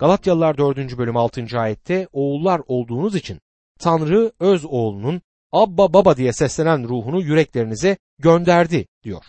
Galatyalılar 0.00 0.58
4. 0.58 0.98
bölüm 0.98 1.16
6. 1.16 1.60
ayette 1.60 2.08
oğullar 2.12 2.62
olduğunuz 2.66 3.14
için 3.14 3.40
Tanrı 3.78 4.32
öz 4.40 4.64
oğlunun 4.64 5.22
Abba 5.52 5.92
baba 5.92 6.16
diye 6.16 6.32
seslenen 6.32 6.88
ruhunu 6.88 7.20
yüreklerinize 7.20 7.96
gönderdi 8.18 8.86
diyor. 9.04 9.24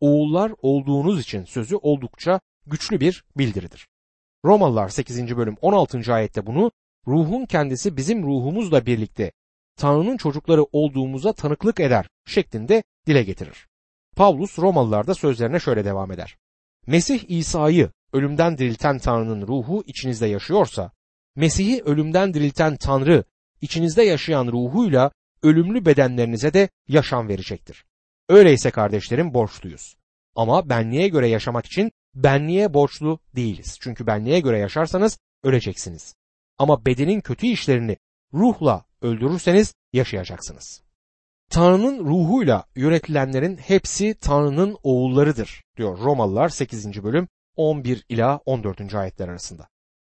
Oğullar 0.00 0.52
olduğunuz 0.62 1.20
için 1.20 1.44
sözü 1.44 1.76
oldukça 1.76 2.40
güçlü 2.66 3.00
bir 3.00 3.24
bildiridir. 3.36 3.88
Romalılar 4.44 4.88
8. 4.88 5.36
bölüm 5.36 5.56
16. 5.62 6.14
ayette 6.14 6.46
bunu 6.46 6.70
ruhun 7.06 7.46
kendisi 7.46 7.96
bizim 7.96 8.22
ruhumuzla 8.22 8.86
birlikte 8.86 9.32
Tanrı'nın 9.76 10.16
çocukları 10.16 10.62
olduğumuza 10.72 11.32
tanıklık 11.32 11.80
eder 11.80 12.08
şeklinde 12.26 12.82
dile 13.06 13.22
getirir. 13.22 13.68
Pavlus 14.16 14.58
Romalılarda 14.58 15.14
sözlerine 15.14 15.60
şöyle 15.60 15.84
devam 15.84 16.12
eder. 16.12 16.36
Mesih 16.86 17.24
İsa'yı 17.28 17.90
ölümden 18.12 18.58
dirilten 18.58 18.98
Tanrı'nın 18.98 19.46
ruhu 19.46 19.84
içinizde 19.86 20.26
yaşıyorsa, 20.26 20.92
Mesih'i 21.36 21.82
ölümden 21.82 22.34
dirilten 22.34 22.76
Tanrı 22.76 23.24
içinizde 23.60 24.02
yaşayan 24.02 24.46
ruhuyla 24.46 25.10
ölümlü 25.42 25.86
bedenlerinize 25.86 26.54
de 26.54 26.68
yaşam 26.88 27.28
verecektir. 27.28 27.84
Öyleyse 28.28 28.70
kardeşlerim 28.70 29.34
borçluyuz. 29.34 29.96
Ama 30.34 30.68
benliğe 30.68 31.08
göre 31.08 31.28
yaşamak 31.28 31.66
için 31.66 31.92
benliğe 32.14 32.74
borçlu 32.74 33.18
değiliz. 33.36 33.78
Çünkü 33.80 34.06
benliğe 34.06 34.40
göre 34.40 34.58
yaşarsanız 34.58 35.18
öleceksiniz. 35.42 36.14
Ama 36.58 36.86
bedenin 36.86 37.20
kötü 37.20 37.46
işlerini 37.46 37.96
ruhla 38.34 38.84
öldürürseniz 39.02 39.74
yaşayacaksınız. 39.92 40.82
Tanrı'nın 41.50 42.04
ruhuyla 42.04 42.64
yönetilenlerin 42.76 43.56
hepsi 43.56 44.14
Tanrı'nın 44.14 44.78
oğullarıdır 44.82 45.62
diyor 45.76 45.98
Romalılar 45.98 46.48
8. 46.48 47.04
bölüm 47.04 47.28
11 47.56 48.04
ila 48.08 48.40
14. 48.46 48.94
ayetler 48.94 49.28
arasında. 49.28 49.68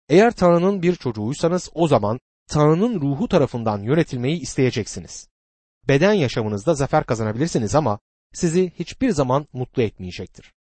Eğer 0.10 0.32
Tanrı'nın 0.32 0.82
bir 0.82 0.96
çocuğuysanız 0.96 1.70
o 1.74 1.88
zaman 1.88 2.20
Tanrı'nın 2.48 3.02
ruhu 3.02 3.28
tarafından 3.28 3.82
yönetilmeyi 3.82 4.40
isteyeceksiniz. 4.40 5.28
Beden 5.88 6.14
yaşamınızda 6.14 6.74
zafer 6.74 7.04
kazanabilirsiniz 7.04 7.76
ama 7.76 8.00
sizi 8.34 8.72
hiçbir 8.80 9.12
zaman 9.12 9.48
mutlu 9.54 9.82
etmeyecektir. 9.84 10.54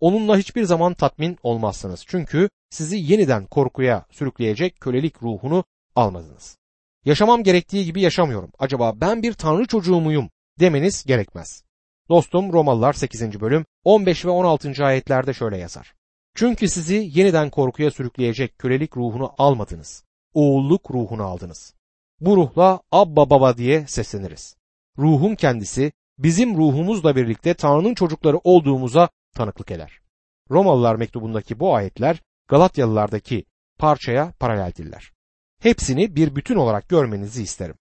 Onunla 0.00 0.38
hiçbir 0.38 0.64
zaman 0.64 0.94
tatmin 0.94 1.38
olmazsınız. 1.42 2.04
Çünkü 2.06 2.50
sizi 2.70 2.96
yeniden 2.96 3.46
korkuya 3.46 4.06
sürükleyecek 4.10 4.80
kölelik 4.80 5.22
ruhunu 5.22 5.64
almadınız. 5.96 6.58
Yaşamam 7.04 7.42
gerektiği 7.42 7.84
gibi 7.84 8.00
yaşamıyorum. 8.00 8.52
Acaba 8.58 9.00
ben 9.00 9.22
bir 9.22 9.32
tanrı 9.32 9.66
çocuğu 9.66 10.00
muyum 10.00 10.30
demeniz 10.60 11.04
gerekmez. 11.04 11.64
Dostum 12.08 12.52
Romalılar 12.52 12.92
8. 12.92 13.40
bölüm 13.40 13.66
15 13.84 14.24
ve 14.24 14.30
16. 14.30 14.84
ayetlerde 14.84 15.34
şöyle 15.34 15.58
yazar. 15.58 15.94
Çünkü 16.40 16.68
sizi 16.68 17.10
yeniden 17.14 17.50
korkuya 17.50 17.90
sürükleyecek 17.90 18.58
kölelik 18.58 18.96
ruhunu 18.96 19.32
almadınız. 19.38 20.04
Oğulluk 20.34 20.90
ruhunu 20.90 21.22
aldınız. 21.22 21.74
Bu 22.20 22.36
ruhla 22.36 22.80
Abba 22.92 23.30
Baba 23.30 23.56
diye 23.56 23.86
sesleniriz. 23.86 24.56
Ruhun 24.98 25.34
kendisi 25.34 25.92
bizim 26.18 26.56
ruhumuzla 26.56 27.16
birlikte 27.16 27.54
Tanrı'nın 27.54 27.94
çocukları 27.94 28.38
olduğumuza 28.44 29.08
tanıklık 29.36 29.70
eder. 29.70 30.00
Romalılar 30.50 30.94
mektubundaki 30.94 31.60
bu 31.60 31.74
ayetler 31.74 32.22
Galatyalılardaki 32.48 33.44
parçaya 33.78 34.32
paraleldirler. 34.32 35.12
Hepsini 35.62 36.16
bir 36.16 36.36
bütün 36.36 36.56
olarak 36.56 36.88
görmenizi 36.88 37.42
isterim. 37.42 37.76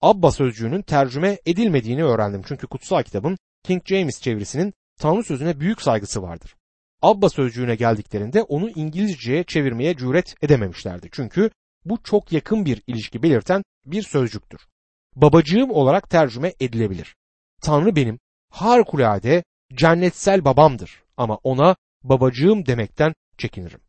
Abba 0.00 0.32
sözcüğünün 0.32 0.82
tercüme 0.82 1.38
edilmediğini 1.46 2.04
öğrendim 2.04 2.42
çünkü 2.48 2.66
kutsal 2.66 3.02
kitabın 3.02 3.38
King 3.64 3.82
James 3.86 4.20
çevirisinin 4.20 4.74
Tanrı 5.00 5.24
sözüne 5.24 5.60
büyük 5.60 5.82
saygısı 5.82 6.22
vardır. 6.22 6.56
Abba 7.02 7.28
sözcüğüne 7.28 7.74
geldiklerinde 7.74 8.42
onu 8.42 8.70
İngilizceye 8.70 9.44
çevirmeye 9.44 9.96
cüret 9.96 10.34
edememişlerdi. 10.42 11.08
Çünkü 11.12 11.50
bu 11.84 12.02
çok 12.02 12.32
yakın 12.32 12.64
bir 12.64 12.82
ilişki 12.86 13.22
belirten 13.22 13.62
bir 13.86 14.02
sözcüktür. 14.02 14.60
Babacığım 15.16 15.70
olarak 15.70 16.10
tercüme 16.10 16.52
edilebilir. 16.60 17.16
Tanrı 17.62 17.96
benim 17.96 18.18
harikulade 18.50 19.44
cennetsel 19.74 20.44
babamdır 20.44 21.02
ama 21.16 21.38
ona 21.42 21.76
babacığım 22.02 22.66
demekten 22.66 23.14
çekinirim. 23.38 23.80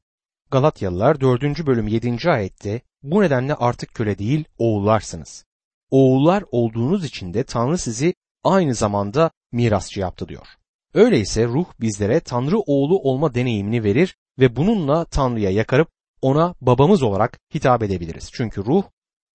Galatyalılar 0.51 1.21
4. 1.21 1.65
bölüm 1.65 1.87
7. 1.87 2.31
ayette 2.31 2.81
bu 3.03 3.21
nedenle 3.21 3.55
artık 3.55 3.93
köle 3.93 4.17
değil 4.17 4.43
oğullarsınız. 4.57 5.45
Oğullar 5.89 6.43
olduğunuz 6.51 7.05
için 7.05 7.33
de 7.33 7.43
Tanrı 7.43 7.77
sizi 7.77 8.13
aynı 8.43 8.75
zamanda 8.75 9.31
mirasçı 9.51 9.99
yaptı 9.99 10.27
diyor. 10.27 10.47
Öyleyse 10.93 11.45
ruh 11.45 11.65
bizlere 11.81 12.19
Tanrı 12.19 12.59
oğlu 12.59 12.99
olma 12.99 13.35
deneyimini 13.35 13.83
verir 13.83 14.15
ve 14.39 14.55
bununla 14.55 15.05
Tanrı'ya 15.05 15.49
yakarıp 15.49 15.89
ona 16.21 16.55
babamız 16.61 17.03
olarak 17.03 17.39
hitap 17.53 17.83
edebiliriz. 17.83 18.29
Çünkü 18.33 18.65
ruh 18.65 18.83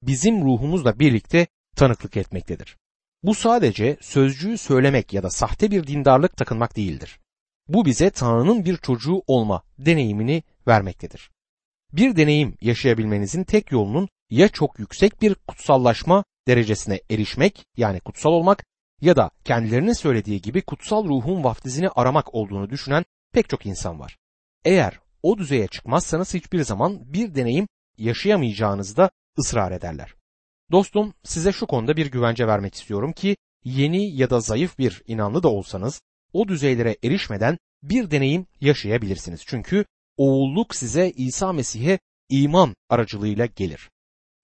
bizim 0.02 0.44
ruhumuzla 0.44 0.98
birlikte 0.98 1.46
tanıklık 1.76 2.16
etmektedir. 2.16 2.76
Bu 3.22 3.34
sadece 3.34 3.96
sözcüğü 4.00 4.58
söylemek 4.58 5.12
ya 5.12 5.22
da 5.22 5.30
sahte 5.30 5.70
bir 5.70 5.86
dindarlık 5.86 6.36
takınmak 6.36 6.76
değildir. 6.76 7.20
Bu 7.68 7.84
bize 7.84 8.10
Tanrı'nın 8.10 8.64
bir 8.64 8.76
çocuğu 8.76 9.22
olma 9.26 9.62
deneyimini 9.78 10.42
vermektedir. 10.68 11.30
Bir 11.92 12.16
deneyim 12.16 12.56
yaşayabilmenizin 12.60 13.44
tek 13.44 13.72
yolunun 13.72 14.08
ya 14.30 14.48
çok 14.48 14.78
yüksek 14.78 15.22
bir 15.22 15.34
kutsallaşma 15.34 16.24
derecesine 16.48 17.00
erişmek 17.10 17.64
yani 17.76 18.00
kutsal 18.00 18.30
olmak 18.30 18.64
ya 19.00 19.16
da 19.16 19.30
kendilerinin 19.44 19.92
söylediği 19.92 20.40
gibi 20.40 20.62
kutsal 20.62 21.04
ruhun 21.04 21.44
vaftizini 21.44 21.88
aramak 21.88 22.34
olduğunu 22.34 22.70
düşünen 22.70 23.04
pek 23.32 23.48
çok 23.48 23.66
insan 23.66 24.00
var. 24.00 24.16
Eğer 24.64 25.00
o 25.22 25.38
düzeye 25.38 25.66
çıkmazsanız 25.66 26.34
hiçbir 26.34 26.62
zaman 26.62 27.12
bir 27.12 27.34
deneyim 27.34 27.68
yaşayamayacağınızda 27.98 29.10
ısrar 29.38 29.72
ederler. 29.72 30.14
Dostum 30.72 31.14
size 31.24 31.52
şu 31.52 31.66
konuda 31.66 31.96
bir 31.96 32.10
güvence 32.10 32.46
vermek 32.46 32.74
istiyorum 32.74 33.12
ki 33.12 33.36
yeni 33.64 34.16
ya 34.16 34.30
da 34.30 34.40
zayıf 34.40 34.78
bir 34.78 35.02
inanlı 35.06 35.42
da 35.42 35.48
olsanız 35.48 36.00
o 36.32 36.48
düzeylere 36.48 36.96
erişmeden 37.04 37.58
bir 37.82 38.10
deneyim 38.10 38.46
yaşayabilirsiniz. 38.60 39.42
Çünkü 39.46 39.84
oğulluk 40.16 40.74
size 40.74 41.10
İsa 41.10 41.52
Mesih'e 41.52 41.98
iman 42.28 42.74
aracılığıyla 42.88 43.46
gelir. 43.46 43.90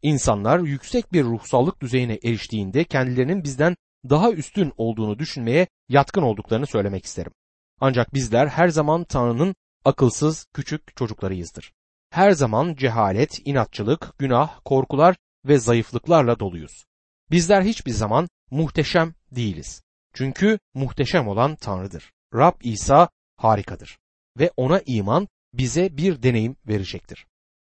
İnsanlar 0.03 0.59
yüksek 0.59 1.13
bir 1.13 1.25
ruhsallık 1.25 1.83
düzeyine 1.83 2.19
eriştiğinde 2.25 2.85
kendilerinin 2.85 3.45
bizden 3.45 3.77
daha 4.11 4.33
üstün 4.33 4.73
olduğunu 4.77 5.19
düşünmeye 5.19 5.67
yatkın 5.89 6.23
olduklarını 6.23 6.67
söylemek 6.67 7.05
isterim. 7.05 7.33
Ancak 7.81 8.15
bizler 8.15 8.47
her 8.47 8.69
zaman 8.69 9.05
Tanrı'nın 9.05 9.55
akılsız 9.85 10.47
küçük 10.55 10.97
çocuklarıyızdır. 10.97 11.73
Her 12.11 12.33
zaman 12.33 12.75
cehalet, 12.75 13.41
inatçılık, 13.45 14.19
günah, 14.19 14.61
korkular 14.65 15.17
ve 15.45 15.59
zayıflıklarla 15.59 16.39
doluyuz. 16.39 16.85
Bizler 17.31 17.63
hiçbir 17.63 17.93
zaman 17.93 18.29
muhteşem 18.51 19.15
değiliz. 19.31 19.83
Çünkü 20.15 20.59
muhteşem 20.75 21.29
olan 21.29 21.57
Tanrı'dır. 21.57 22.13
Rab 22.35 22.55
İsa 22.63 23.09
harikadır 23.37 23.99
ve 24.39 24.51
ona 24.57 24.81
iman 24.87 25.29
bize 25.55 25.97
bir 25.97 26.23
deneyim 26.23 26.57
verecektir. 26.69 27.27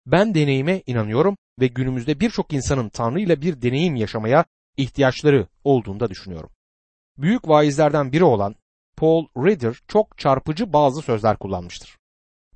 Ben 0.06 0.34
deneyime 0.34 0.82
inanıyorum 0.86 1.36
ve 1.60 1.66
günümüzde 1.66 2.20
birçok 2.20 2.52
insanın 2.52 2.88
Tanrı 2.88 3.20
ile 3.20 3.40
bir 3.40 3.62
deneyim 3.62 3.96
yaşamaya 3.96 4.44
ihtiyaçları 4.76 5.46
olduğunu 5.64 6.00
da 6.00 6.10
düşünüyorum. 6.10 6.50
Büyük 7.18 7.48
vaizlerden 7.48 8.12
biri 8.12 8.24
olan 8.24 8.54
Paul 8.96 9.26
Reader 9.36 9.76
çok 9.88 10.18
çarpıcı 10.18 10.72
bazı 10.72 11.02
sözler 11.02 11.36
kullanmıştır. 11.36 11.98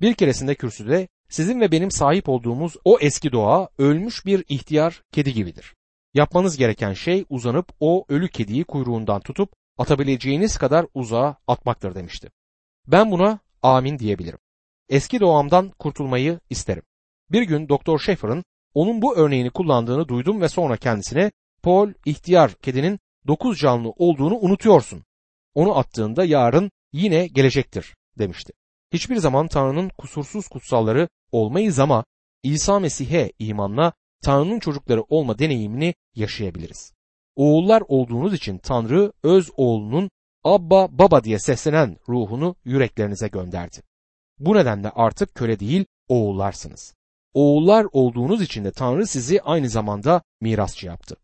Bir 0.01 0.13
keresinde 0.13 0.55
kürsüde 0.55 1.07
sizin 1.29 1.61
ve 1.61 1.71
benim 1.71 1.91
sahip 1.91 2.29
olduğumuz 2.29 2.75
o 2.85 2.97
eski 3.01 3.31
doğa 3.31 3.69
ölmüş 3.77 4.25
bir 4.25 4.43
ihtiyar 4.49 5.03
kedi 5.11 5.33
gibidir. 5.33 5.75
Yapmanız 6.13 6.57
gereken 6.57 6.93
şey 6.93 7.25
uzanıp 7.29 7.69
o 7.79 8.05
ölü 8.09 8.29
kediyi 8.29 8.63
kuyruğundan 8.63 9.21
tutup 9.21 9.53
atabileceğiniz 9.77 10.57
kadar 10.57 10.85
uzağa 10.93 11.37
atmaktır 11.47 11.95
demişti. 11.95 12.29
Ben 12.87 13.11
buna 13.11 13.39
amin 13.61 13.99
diyebilirim. 13.99 14.39
Eski 14.89 15.19
doğamdan 15.19 15.69
kurtulmayı 15.69 16.39
isterim. 16.49 16.83
Bir 17.31 17.41
gün 17.41 17.69
Doktor 17.69 17.99
Schaeffer'ın 17.99 18.43
onun 18.73 19.01
bu 19.01 19.17
örneğini 19.17 19.49
kullandığını 19.49 20.07
duydum 20.07 20.41
ve 20.41 20.49
sonra 20.49 20.77
kendisine 20.77 21.31
Paul 21.63 21.93
ihtiyar 22.05 22.53
kedinin 22.53 22.99
dokuz 23.27 23.59
canlı 23.59 23.89
olduğunu 23.89 24.35
unutuyorsun. 24.35 25.03
Onu 25.55 25.77
attığında 25.77 26.25
yarın 26.25 26.71
yine 26.93 27.27
gelecektir 27.27 27.95
demişti. 28.19 28.53
Hiçbir 28.93 29.17
zaman 29.17 29.47
Tanrı'nın 29.47 29.89
kusursuz 29.89 30.47
kutsalları 30.47 31.09
olmayız 31.31 31.79
ama 31.79 32.05
İsa 32.43 32.79
Mesih'e 32.79 33.31
imanla 33.39 33.93
Tanrı'nın 34.23 34.59
çocukları 34.59 35.01
olma 35.01 35.39
deneyimini 35.39 35.93
yaşayabiliriz. 36.15 36.93
Oğullar 37.35 37.83
olduğunuz 37.87 38.33
için 38.33 38.57
Tanrı 38.57 39.13
öz 39.23 39.49
oğlunun 39.57 40.09
Abba 40.43 40.87
Baba 40.91 41.23
diye 41.23 41.39
seslenen 41.39 41.97
ruhunu 42.09 42.55
yüreklerinize 42.65 43.27
gönderdi. 43.27 43.77
Bu 44.39 44.55
nedenle 44.55 44.89
artık 44.89 45.35
köle 45.35 45.59
değil 45.59 45.85
oğullarsınız. 46.07 46.93
Oğullar 47.33 47.87
olduğunuz 47.91 48.41
için 48.41 48.65
de 48.65 48.71
Tanrı 48.71 49.07
sizi 49.07 49.41
aynı 49.41 49.69
zamanda 49.69 50.21
mirasçı 50.41 50.87
yaptı. 50.87 51.17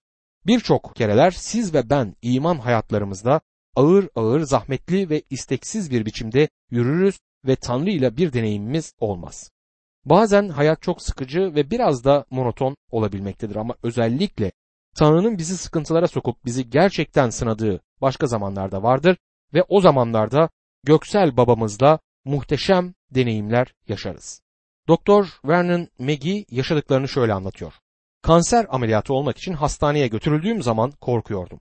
Birçok 0.45 0.95
kereler 0.95 1.31
siz 1.31 1.74
ve 1.74 1.90
ben 1.90 2.16
iman 2.22 2.57
hayatlarımızda 2.57 3.42
ağır 3.75 4.10
ağır 4.16 4.42
zahmetli 4.42 5.10
ve 5.10 5.22
isteksiz 5.30 5.92
bir 5.92 6.06
biçimde 6.06 6.50
yürürüz 6.72 7.19
ve 7.48 7.56
Tanrı 7.56 7.90
ile 7.90 8.18
bir 8.18 8.34
deneyimimiz 8.34 8.94
olmaz. 9.00 9.51
Bazen 10.06 10.50
hayat 10.50 10.81
çok 10.81 11.01
sıkıcı 11.01 11.56
ve 11.56 11.72
biraz 11.72 12.04
da 12.04 12.25
monoton 12.30 12.75
olabilmektedir 12.92 13.56
ama 13.56 13.75
özellikle 13.84 14.51
Tanrı'nın 14.95 15.38
bizi 15.38 15.57
sıkıntılara 15.57 16.07
sokup 16.07 16.45
bizi 16.45 16.69
gerçekten 16.69 17.30
sınadığı 17.30 17.81
başka 18.01 18.28
zamanlarda 18.28 18.84
vardır 18.84 19.18
ve 19.54 19.63
o 19.63 19.81
zamanlarda 19.81 20.50
göksel 20.84 21.38
babamızla 21.38 22.00
muhteşem 22.25 22.94
deneyimler 23.12 23.74
yaşarız. 23.88 24.42
Doktor 24.88 25.28
Vernon 25.45 25.88
Maggie 26.00 26.45
yaşadıklarını 26.50 27.07
şöyle 27.07 27.34
anlatıyor. 27.34 27.74
Kanser 28.24 28.66
ameliyatı 28.70 29.14
olmak 29.14 29.38
için 29.38 29.54
hastaneye 29.54 30.08
götürüldüğüm 30.08 30.64
zaman 30.64 30.92
korkuyordum. 30.92 31.60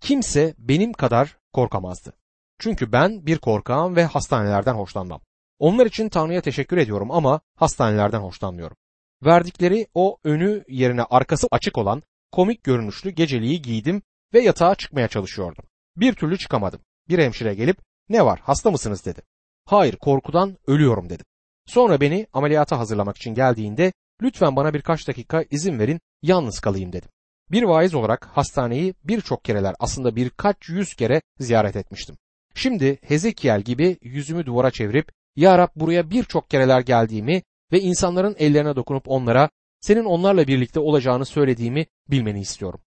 Kimse 0.00 0.54
benim 0.58 0.92
kadar 0.92 1.38
korkamazdı. 1.52 2.12
Çünkü 2.58 2.92
ben 2.92 3.26
bir 3.26 3.38
korkağım 3.38 3.96
ve 3.96 4.04
hastanelerden 4.04 4.74
hoşlanmam. 4.74 5.20
Onlar 5.58 5.86
için 5.86 6.08
Tanrı'ya 6.08 6.40
teşekkür 6.40 6.76
ediyorum 6.76 7.10
ama 7.10 7.40
hastanelerden 7.56 8.20
hoşlanmıyorum. 8.20 8.76
Verdikleri 9.24 9.86
o 9.94 10.18
önü 10.24 10.64
yerine 10.68 11.02
arkası 11.02 11.48
açık 11.50 11.78
olan 11.78 12.02
komik 12.32 12.64
görünüşlü 12.64 13.10
geceliği 13.10 13.62
giydim 13.62 14.02
ve 14.34 14.40
yatağa 14.40 14.74
çıkmaya 14.74 15.08
çalışıyordum. 15.08 15.64
Bir 15.96 16.12
türlü 16.12 16.38
çıkamadım. 16.38 16.80
Bir 17.08 17.18
hemşire 17.18 17.54
gelip 17.54 17.78
ne 18.08 18.24
var 18.24 18.40
hasta 18.42 18.70
mısınız 18.70 19.06
dedi. 19.06 19.22
Hayır 19.64 19.96
korkudan 19.96 20.56
ölüyorum 20.66 21.10
dedim. 21.10 21.26
Sonra 21.66 22.00
beni 22.00 22.26
ameliyata 22.32 22.78
hazırlamak 22.78 23.16
için 23.16 23.34
geldiğinde 23.34 23.92
lütfen 24.22 24.56
bana 24.56 24.74
birkaç 24.74 25.08
dakika 25.08 25.44
izin 25.50 25.78
verin 25.78 26.00
yalnız 26.22 26.60
kalayım 26.60 26.92
dedim. 26.92 27.08
Bir 27.50 27.62
vaiz 27.62 27.94
olarak 27.94 28.26
hastaneyi 28.26 28.94
birçok 29.04 29.44
kereler 29.44 29.74
aslında 29.78 30.16
birkaç 30.16 30.68
yüz 30.68 30.94
kere 30.94 31.22
ziyaret 31.38 31.76
etmiştim. 31.76 32.16
Şimdi 32.54 32.98
Hezekiel 33.02 33.62
gibi 33.62 33.98
yüzümü 34.02 34.46
duvara 34.46 34.70
çevirip 34.70 35.12
Ya 35.36 35.58
Rab 35.58 35.68
buraya 35.76 36.10
birçok 36.10 36.50
kereler 36.50 36.80
geldiğimi 36.80 37.42
ve 37.72 37.80
insanların 37.80 38.36
ellerine 38.38 38.76
dokunup 38.76 39.08
onlara 39.08 39.50
senin 39.80 40.04
onlarla 40.04 40.46
birlikte 40.46 40.80
olacağını 40.80 41.24
söylediğimi 41.24 41.86
bilmeni 42.10 42.40
istiyorum. 42.40 42.80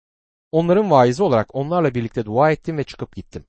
Onların 0.52 0.90
vaizi 0.90 1.22
olarak 1.22 1.54
onlarla 1.54 1.94
birlikte 1.94 2.24
dua 2.24 2.50
ettim 2.50 2.78
ve 2.78 2.84
çıkıp 2.84 3.16
gittim. 3.16 3.44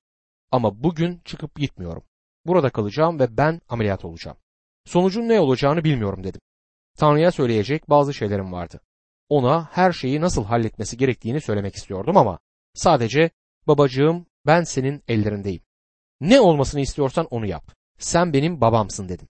Ama 0.51 0.83
bugün 0.83 1.21
çıkıp 1.25 1.55
gitmiyorum. 1.55 2.03
Burada 2.45 2.69
kalacağım 2.69 3.19
ve 3.19 3.37
ben 3.37 3.61
ameliyat 3.69 4.05
olacağım. 4.05 4.37
Sonucun 4.85 5.29
ne 5.29 5.39
olacağını 5.39 5.83
bilmiyorum 5.83 6.23
dedim. 6.23 6.41
Tanrı'ya 6.97 7.31
söyleyecek 7.31 7.89
bazı 7.89 8.13
şeylerim 8.13 8.51
vardı. 8.51 8.81
Ona 9.29 9.69
her 9.71 9.91
şeyi 9.91 10.21
nasıl 10.21 10.45
halletmesi 10.45 10.97
gerektiğini 10.97 11.41
söylemek 11.41 11.75
istiyordum 11.75 12.17
ama 12.17 12.39
sadece 12.73 13.29
babacığım 13.67 14.25
ben 14.45 14.63
senin 14.63 15.03
ellerindeyim. 15.07 15.61
Ne 16.21 16.39
olmasını 16.39 16.81
istiyorsan 16.81 17.25
onu 17.25 17.45
yap. 17.45 17.71
Sen 17.99 18.33
benim 18.33 18.61
babamsın 18.61 19.09
dedim. 19.09 19.27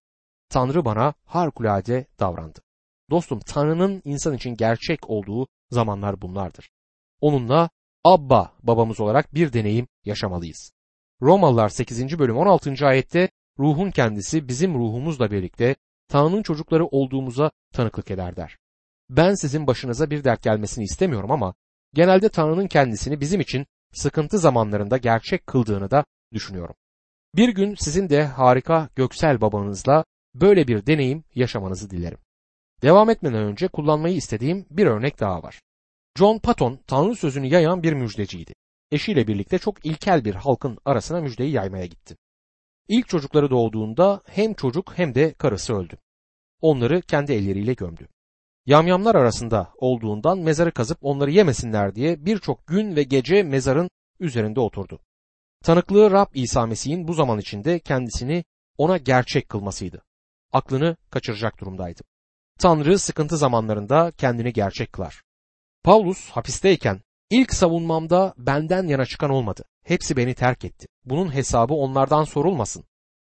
Tanrı 0.50 0.86
bana 0.86 1.14
harikulade 1.26 2.08
davrandı. 2.20 2.60
Dostum 3.10 3.40
Tanrı'nın 3.40 4.02
insan 4.06 4.34
için 4.34 4.56
gerçek 4.56 5.10
olduğu 5.10 5.48
zamanlar 5.70 6.22
bunlardır. 6.22 6.70
Onunla 7.22 7.70
Abba 8.04 8.54
babamız 8.64 9.00
olarak 9.00 9.34
bir 9.34 9.54
deneyim 9.54 9.88
yaşamalıyız. 10.04 10.72
Romalılar 11.22 11.70
8. 11.70 12.20
bölüm 12.20 12.38
16. 12.38 12.88
ayette 12.88 13.30
ruhun 13.60 13.92
kendisi 13.92 14.48
bizim 14.48 14.74
ruhumuzla 14.74 15.32
birlikte 15.32 15.76
Tanrı'nın 16.08 16.44
çocukları 16.44 16.86
olduğumuza 16.86 17.52
tanıklık 17.74 18.12
eder 18.12 18.36
der. 18.36 18.58
Ben 19.10 19.34
sizin 19.34 19.68
başınıza 19.68 20.10
bir 20.10 20.24
dert 20.24 20.42
gelmesini 20.42 20.84
istemiyorum 20.84 21.32
ama 21.32 21.54
genelde 21.94 22.30
Tanrı'nın 22.30 22.68
kendisini 22.68 23.22
bizim 23.22 23.42
için 23.42 23.66
sıkıntı 23.94 24.38
zamanlarında 24.38 24.98
gerçek 24.98 25.48
kıldığını 25.48 25.92
da 25.92 26.06
düşünüyorum. 26.34 26.76
Bir 27.36 27.50
gün 27.50 27.76
sizin 27.76 28.10
de 28.10 28.26
harika 28.26 28.90
göksel 28.96 29.42
babanızla 29.42 30.06
böyle 30.36 30.68
bir 30.68 30.86
deneyim 30.86 31.24
yaşamanızı 31.36 31.90
dilerim. 31.90 32.18
Devam 32.82 33.10
etmeden 33.10 33.44
önce 33.44 33.68
kullanmayı 33.68 34.16
istediğim 34.16 34.66
bir 34.70 34.86
örnek 34.86 35.20
daha 35.20 35.44
var. 35.44 35.62
John 36.18 36.40
Patton 36.40 36.80
Tanrı 36.88 37.16
sözünü 37.16 37.48
yayan 37.48 37.84
bir 37.84 37.94
müjdeciydi. 37.94 38.54
Eşiyle 38.92 39.28
birlikte 39.28 39.58
çok 39.58 39.86
ilkel 39.86 40.26
bir 40.26 40.36
halkın 40.36 40.78
arasına 40.86 41.22
müjdeyi 41.22 41.52
yaymaya 41.52 41.86
gitti. 41.86 42.18
İlk 42.88 43.08
çocukları 43.08 43.50
doğduğunda 43.50 44.22
hem 44.26 44.54
çocuk 44.54 44.98
hem 44.98 45.16
de 45.16 45.34
karısı 45.34 45.74
öldü. 45.74 45.98
Onları 46.62 47.02
kendi 47.02 47.34
elleriyle 47.34 47.74
gömdü. 47.74 48.08
Yamyamlar 48.66 49.16
arasında 49.16 49.74
olduğundan 49.78 50.40
mezarı 50.40 50.72
kazıp 50.72 50.98
onları 51.02 51.32
yemesinler 51.32 51.96
diye 51.96 52.26
birçok 52.26 52.68
gün 52.68 52.96
ve 52.96 53.04
gece 53.04 53.44
mezarın 53.44 53.90
üzerinde 54.20 54.60
oturdu. 54.60 55.00
Tanıklığı 55.64 56.12
Rab 56.12 56.28
İsa 56.34 56.66
Mesih'in 56.66 57.08
bu 57.08 57.14
zaman 57.14 57.40
içinde 57.40 57.80
kendisini 57.80 58.44
ona 58.78 58.98
gerçek 58.98 59.50
kılmasıydı. 59.50 60.04
Aklını 60.52 60.98
kaçıracak 61.10 61.60
durumdaydı. 61.60 62.02
Tanrı 62.60 63.00
sıkıntı 63.00 63.38
zamanlarında 63.38 64.12
kendini 64.18 64.54
gerçek 64.54 64.94
kılar. 64.94 65.24
Paulus 65.84 66.30
hapisteyken 66.30 67.02
ilk 67.30 67.54
savunmamda 67.54 68.34
benden 68.38 68.88
yana 68.88 69.06
çıkan 69.06 69.30
olmadı. 69.30 69.64
Hepsi 69.86 70.18
beni 70.18 70.34
terk 70.34 70.66
etti. 70.66 70.88
Bunun 71.06 71.34
hesabı 71.34 71.74
onlardan 71.74 72.24
sorulmasın. 72.24 72.84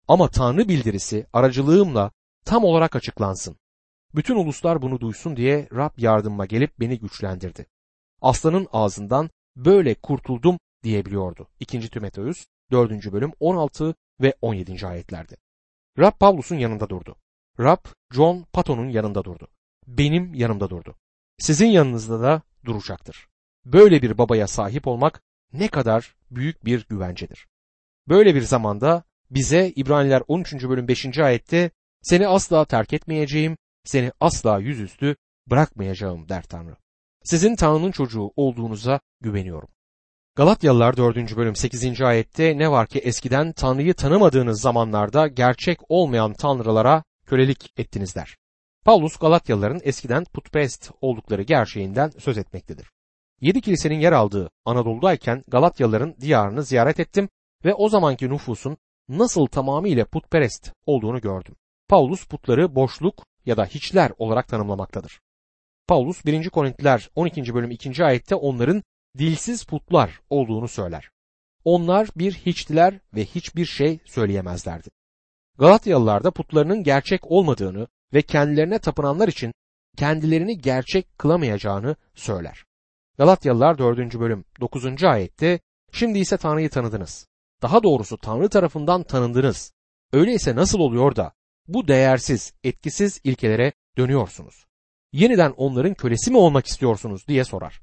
Ama 0.09 0.31
Tanrı 0.31 0.69
bildirisi 0.69 1.27
aracılığımla 1.33 2.11
tam 2.45 2.65
olarak 2.65 2.97
açıklansın. 2.97 3.57
Bütün 4.15 4.37
uluslar 4.37 4.83
bunu 4.83 5.01
duysun 5.01 5.37
diye 5.37 5.69
Rab 5.73 5.91
yardımıma 5.97 6.47
gelip 6.47 6.81
beni 6.81 6.99
güçlendirdi. 6.99 7.67
Aslanın 8.23 8.67
ağzından 8.73 9.31
böyle 9.57 9.95
kurtuldum 9.95 10.59
diyebiliyordu. 10.83 11.49
2. 11.61 11.91
Timoteus 11.91 12.47
4. 12.71 13.13
bölüm 13.13 13.33
16 13.41 13.95
ve 14.21 14.35
17. 14.41 14.87
ayetlerde. 14.87 15.37
Rab 15.99 16.19
Pavlus'un 16.21 16.57
yanında 16.57 16.89
durdu. 16.89 17.17
Rab 17.61 17.85
John 18.13 18.47
Patton'un 18.53 18.89
yanında 18.89 19.25
durdu. 19.25 19.49
Benim 19.87 20.35
yanımda 20.35 20.71
durdu. 20.71 20.97
Sizin 21.39 21.67
yanınızda 21.67 22.21
da 22.21 22.43
duracaktır. 22.65 23.29
Böyle 23.65 24.03
bir 24.03 24.19
babaya 24.19 24.47
sahip 24.47 24.87
olmak 24.87 25.23
ne 25.53 25.69
kadar 25.69 26.18
büyük 26.31 26.65
bir 26.65 26.87
güvencedir. 26.89 27.47
Böyle 28.09 28.35
bir 28.35 28.43
zamanda 28.43 29.05
bize 29.31 29.73
İbraniler 29.77 30.23
13. 30.29 30.55
bölüm 30.55 30.89
5. 30.89 31.19
ayette 31.19 31.71
seni 32.03 32.29
asla 32.29 32.65
terk 32.65 32.93
etmeyeceğim, 32.93 33.57
seni 33.85 34.13
asla 34.21 34.59
yüzüstü 34.59 35.17
bırakmayacağım 35.47 36.29
der 36.29 36.43
Tanrı. 36.43 36.77
Sizin 37.25 37.57
Tanrı'nın 37.57 37.91
çocuğu 37.91 38.33
olduğunuza 38.37 39.01
güveniyorum. 39.21 39.69
Galatyalılar 40.37 40.97
4. 40.97 41.37
bölüm 41.37 41.57
8. 41.57 42.03
ayette 42.03 42.59
ne 42.59 42.71
var 42.71 42.87
ki 42.87 42.99
eskiden 42.99 43.53
Tanrı'yı 43.53 43.95
tanımadığınız 43.95 44.61
zamanlarda 44.61 45.27
gerçek 45.27 45.79
olmayan 45.89 46.33
tanrılara 46.33 47.05
kölelik 47.27 47.73
ettiniz 47.77 48.15
der. 48.15 48.37
Paulus 48.85 49.17
Galatyalıların 49.17 49.81
eskiden 49.83 50.25
putperest 50.25 50.91
oldukları 51.01 51.43
gerçeğinden 51.43 52.11
söz 52.19 52.39
etmektedir. 52.39 52.91
Yedi 53.41 53.61
kilisenin 53.61 54.01
yer 54.01 54.13
aldığı 54.13 54.51
Anadolu'dayken 54.65 55.45
Galatyalıların 55.49 56.17
diyarını 56.21 56.63
ziyaret 56.63 57.01
ettim 57.01 57.29
ve 57.65 57.75
o 57.75 57.89
zamanki 57.89 58.31
nüfusun 58.31 58.77
nasıl 59.09 59.47
tamamıyla 59.47 60.05
putperest 60.05 60.73
olduğunu 60.87 61.21
gördüm. 61.21 61.55
Paulus 61.89 62.27
putları 62.27 62.75
boşluk 62.75 63.27
ya 63.47 63.57
da 63.57 63.65
hiçler 63.65 64.13
olarak 64.19 64.49
tanımlamaktadır. 64.49 65.21
Paulus 65.89 66.25
1. 66.25 66.51
Korintiler 66.51 67.11
12. 67.15 67.55
bölüm 67.55 67.71
2. 67.71 68.05
ayette 68.05 68.35
onların 68.35 68.83
dilsiz 69.19 69.65
putlar 69.65 70.21
olduğunu 70.31 70.69
söyler. 70.69 71.11
Onlar 71.65 72.09
bir 72.17 72.33
hiçtiler 72.33 73.01
ve 73.15 73.25
hiçbir 73.25 73.65
şey 73.65 73.99
söyleyemezlerdi. 74.05 74.89
Galatyalılar 75.59 76.25
da 76.25 76.31
putlarının 76.31 76.83
gerçek 76.83 77.31
olmadığını 77.31 77.87
ve 78.15 78.23
kendilerine 78.23 78.79
tapınanlar 78.79 79.29
için 79.29 79.53
kendilerini 79.97 80.59
gerçek 80.59 81.19
kılamayacağını 81.19 81.97
söyler. 82.15 82.68
Galatyalılar 83.19 83.79
4. 83.79 84.21
bölüm 84.21 84.45
9. 84.61 85.05
ayette 85.05 85.61
Şimdi 85.93 86.19
ise 86.19 86.37
Tanrı'yı 86.37 86.71
tanıdınız. 86.71 87.27
Daha 87.63 87.83
doğrusu 87.83 88.19
Tanrı 88.19 88.49
tarafından 88.49 89.03
tanındınız. 89.03 89.73
Öyleyse 90.13 90.57
nasıl 90.57 90.79
oluyor 90.79 91.17
da 91.17 91.33
bu 91.69 91.89
değersiz, 91.89 92.53
etkisiz 92.65 93.21
ilkelere 93.25 93.73
dönüyorsunuz? 93.97 94.67
Yeniden 95.13 95.55
onların 95.57 95.95
kölesi 95.95 96.31
mi 96.31 96.37
olmak 96.37 96.67
istiyorsunuz 96.67 97.29
diye 97.29 97.45
sorar. 97.45 97.81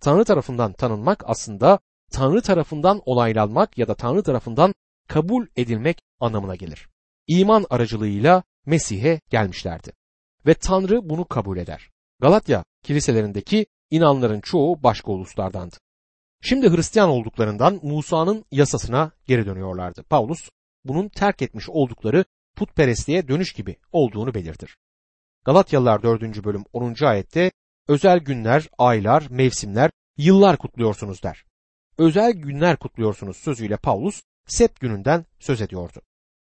Tanrı 0.00 0.24
tarafından 0.24 0.72
tanınmak 0.72 1.22
aslında 1.26 1.78
Tanrı 2.12 2.42
tarafından 2.42 3.02
olaylanmak 3.06 3.78
ya 3.78 3.88
da 3.88 3.94
Tanrı 3.94 4.22
tarafından 4.22 4.74
kabul 5.08 5.46
edilmek 5.56 5.98
anlamına 6.20 6.54
gelir. 6.54 6.88
İman 7.26 7.66
aracılığıyla 7.70 8.42
Mesih'e 8.66 9.20
gelmişlerdi. 9.30 9.92
Ve 10.46 10.54
Tanrı 10.54 11.08
bunu 11.08 11.24
kabul 11.24 11.56
eder. 11.56 11.90
Galatya 12.20 12.64
kiliselerindeki 12.82 13.66
inanların 13.90 14.40
çoğu 14.40 14.82
başka 14.82 15.12
uluslardandı. 15.12 15.76
Şimdi 16.42 16.70
Hristiyan 16.70 17.08
olduklarından 17.08 17.80
Musa'nın 17.82 18.44
yasasına 18.50 19.12
geri 19.26 19.46
dönüyorlardı. 19.46 20.02
Paulus 20.02 20.48
bunun 20.84 21.08
terk 21.08 21.42
etmiş 21.42 21.68
oldukları 21.68 22.24
putperestliğe 22.56 23.28
dönüş 23.28 23.52
gibi 23.52 23.76
olduğunu 23.92 24.34
belirtir. 24.34 24.76
Galatyalılar 25.44 26.02
4. 26.02 26.44
bölüm 26.44 26.64
10. 26.72 26.94
ayette 27.04 27.50
özel 27.88 28.18
günler, 28.18 28.68
aylar, 28.78 29.26
mevsimler, 29.30 29.90
yıllar 30.16 30.56
kutluyorsunuz 30.56 31.22
der. 31.22 31.44
Özel 31.98 32.32
günler 32.32 32.76
kutluyorsunuz 32.76 33.36
sözüyle 33.36 33.76
Paulus 33.76 34.22
Sept 34.46 34.80
gününden 34.80 35.24
söz 35.38 35.60
ediyordu. 35.60 36.00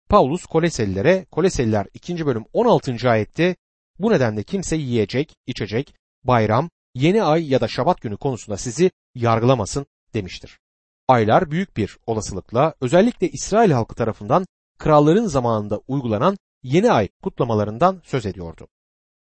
Paulus 0.10 0.46
Koleselilere 0.46 1.26
Koleseliler 1.32 1.88
2. 1.94 2.26
bölüm 2.26 2.46
16. 2.54 3.10
ayette 3.10 3.56
Bu 4.00 4.12
nedenle 4.12 4.44
kimse 4.44 4.76
yiyecek, 4.76 5.36
içecek, 5.48 5.96
bayram, 6.24 6.70
yeni 6.96 7.24
ay 7.24 7.50
ya 7.50 7.62
da 7.62 7.68
şabat 7.68 8.02
günü 8.02 8.18
konusunda 8.18 8.58
sizi 8.58 8.92
yargılamasın 9.16 9.86
demiştir. 10.14 10.60
Aylar 11.08 11.52
büyük 11.52 11.78
bir 11.78 11.98
olasılıkla 12.08 12.74
özellikle 12.82 13.30
İsrail 13.30 13.72
halkı 13.72 13.96
tarafından 13.96 14.46
kralların 14.78 15.26
zamanında 15.26 15.82
uygulanan 15.88 16.38
yeni 16.64 16.92
ay 16.92 17.08
kutlamalarından 17.24 18.02
söz 18.04 18.26
ediyordu. 18.26 18.68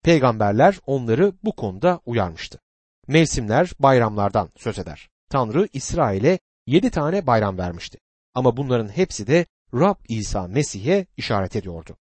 Peygamberler 0.03 0.79
onları 0.85 1.33
bu 1.43 1.55
konuda 1.55 1.99
uyarmıştı. 2.05 2.59
Mevsimler 3.07 3.71
bayramlardan 3.79 4.49
söz 4.57 4.79
eder. 4.79 5.09
Tanrı 5.29 5.67
İsrail'e 5.73 6.39
yedi 6.67 6.89
tane 6.89 7.27
bayram 7.27 7.57
vermişti. 7.57 7.99
Ama 8.33 8.57
bunların 8.57 8.87
hepsi 8.87 9.27
de 9.27 9.45
Rab 9.73 9.95
İsa 10.07 10.47
Mesih'e 10.47 11.05
işaret 11.17 11.55
ediyordu. 11.55 11.97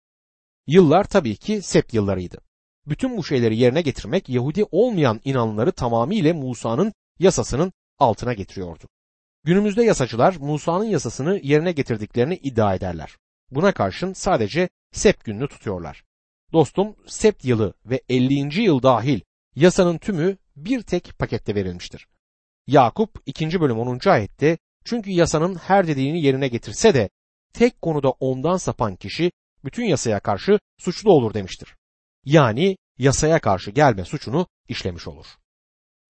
Yıllar 0.67 1.05
tabii 1.05 1.37
ki 1.37 1.63
sept 1.63 1.95
yıllarıydı. 1.95 2.39
Bütün 2.87 3.17
bu 3.17 3.25
şeyleri 3.25 3.57
yerine 3.57 3.83
getirmek 3.83 4.29
Yahudi 4.29 4.65
olmayan 4.71 5.21
inanları 5.25 5.73
tamamıyla 5.73 6.35
Musa'nın 6.35 6.93
yasasının 7.19 7.73
altına 7.99 8.33
getiriyordu. 8.33 8.85
Günümüzde 9.45 9.85
yasacılar 9.85 10.37
Musa'nın 10.41 10.85
yasasını 10.85 11.41
yerine 11.43 11.73
getirdiklerini 11.73 12.37
iddia 12.37 12.75
ederler. 12.75 13.17
Buna 13.51 13.73
karşın 13.73 14.13
sadece 14.13 14.69
sept 14.93 15.25
gününü 15.25 15.49
tutuyorlar. 15.49 16.05
Dostum 16.53 16.97
sept 17.07 17.45
yılı 17.45 17.75
ve 17.87 18.01
50. 18.09 18.63
yıl 18.63 18.83
dahil 18.83 19.21
yasanın 19.57 19.99
tümü 19.99 20.37
bir 20.57 20.83
tek 20.83 21.19
pakette 21.19 21.55
verilmiştir. 21.55 22.07
Yakup 22.67 23.23
2. 23.27 23.61
bölüm 23.61 23.79
10. 23.79 24.09
ayette 24.09 24.59
çünkü 24.85 25.11
yasanın 25.11 25.55
her 25.55 25.87
dediğini 25.87 26.23
yerine 26.23 26.49
getirse 26.49 26.95
de 26.95 27.09
tek 27.53 27.83
konuda 27.83 28.11
ondan 28.11 28.57
sapan 28.57 28.97
kişi 28.97 29.33
bütün 29.65 29.85
yasaya 29.85 30.21
karşı 30.21 30.59
suçlu 30.79 31.13
olur 31.13 31.35
demiştir. 31.35 31.77
Yani 32.27 32.77
yasaya 32.99 33.39
karşı 33.39 33.71
gelme 33.71 34.05
suçunu 34.05 34.47
işlemiş 34.69 35.09
olur. 35.09 35.27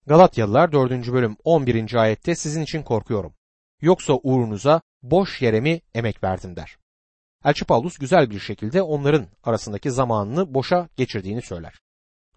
Galatyalılar 0.07 0.71
4. 0.71 0.91
bölüm 0.91 1.37
11. 1.43 1.93
ayette 1.93 2.35
sizin 2.35 2.61
için 2.61 2.83
korkuyorum. 2.83 3.33
Yoksa 3.81 4.13
uğrunuza 4.23 4.81
boş 5.01 5.41
yere 5.41 5.61
mi 5.61 5.81
emek 5.93 6.23
verdim 6.23 6.55
der. 6.55 6.77
Elçi 7.45 7.65
Paulus 7.65 7.97
güzel 7.97 8.29
bir 8.29 8.39
şekilde 8.39 8.81
onların 8.81 9.27
arasındaki 9.43 9.91
zamanını 9.91 10.53
boşa 10.53 10.89
geçirdiğini 10.95 11.41
söyler. 11.41 11.73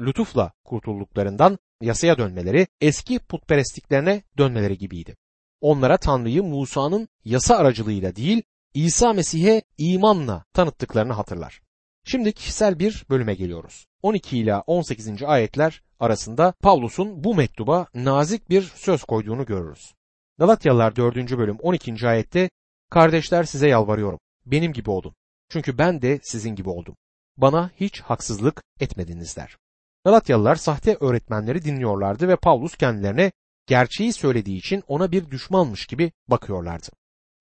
Lütufla 0.01 0.53
kurtulduklarından 0.65 1.59
yasaya 1.81 2.19
dönmeleri 2.19 2.67
eski 2.81 3.19
putperestliklerine 3.19 4.23
dönmeleri 4.39 4.79
gibiydi. 4.79 5.17
Onlara 5.61 5.97
Tanrı'yı 5.97 6.43
Musa'nın 6.43 7.09
yasa 7.25 7.57
aracılığıyla 7.57 8.17
değil 8.17 8.43
İsa 8.75 9.13
Mesih'e 9.13 9.63
imanla 9.79 10.45
tanıttıklarını 10.53 11.13
hatırlar. 11.13 11.61
Şimdi 12.05 12.33
kişisel 12.33 12.79
bir 12.79 13.05
bölüme 13.11 13.35
geliyoruz. 13.35 13.87
12 14.03 14.39
ila 14.39 14.61
18. 14.67 15.23
ayetler 15.23 15.83
arasında 16.01 16.55
Pavlus'un 16.63 17.25
bu 17.25 17.35
mektuba 17.35 17.87
nazik 17.95 18.51
bir 18.51 18.63
söz 18.63 19.05
koyduğunu 19.05 19.47
görürüz. 19.47 19.95
Galatyalılar 20.39 20.97
4. 20.97 21.17
bölüm 21.17 21.57
12. 21.59 22.09
ayette 22.09 22.51
Kardeşler 22.91 23.45
size 23.45 23.69
yalvarıyorum. 23.69 24.19
Benim 24.47 24.73
gibi 24.73 24.91
olun. 24.91 25.15
Çünkü 25.49 25.79
ben 25.79 26.03
de 26.03 26.21
sizin 26.23 26.55
gibi 26.55 26.69
oldum. 26.69 26.97
Bana 27.37 27.71
hiç 27.77 28.01
haksızlık 28.01 28.63
etmediniz 28.81 29.37
der. 29.37 29.57
Galatyalılar 30.05 30.57
sahte 30.57 30.97
öğretmenleri 31.01 31.65
dinliyorlardı 31.65 32.29
ve 32.29 32.37
Pavlus 32.37 32.77
kendilerine 32.77 33.33
gerçeği 33.67 34.13
söylediği 34.13 34.59
için 34.59 34.83
ona 34.89 35.13
bir 35.13 35.31
düşmanmış 35.31 35.87
gibi 35.87 36.13
bakıyorlardı. 36.29 36.89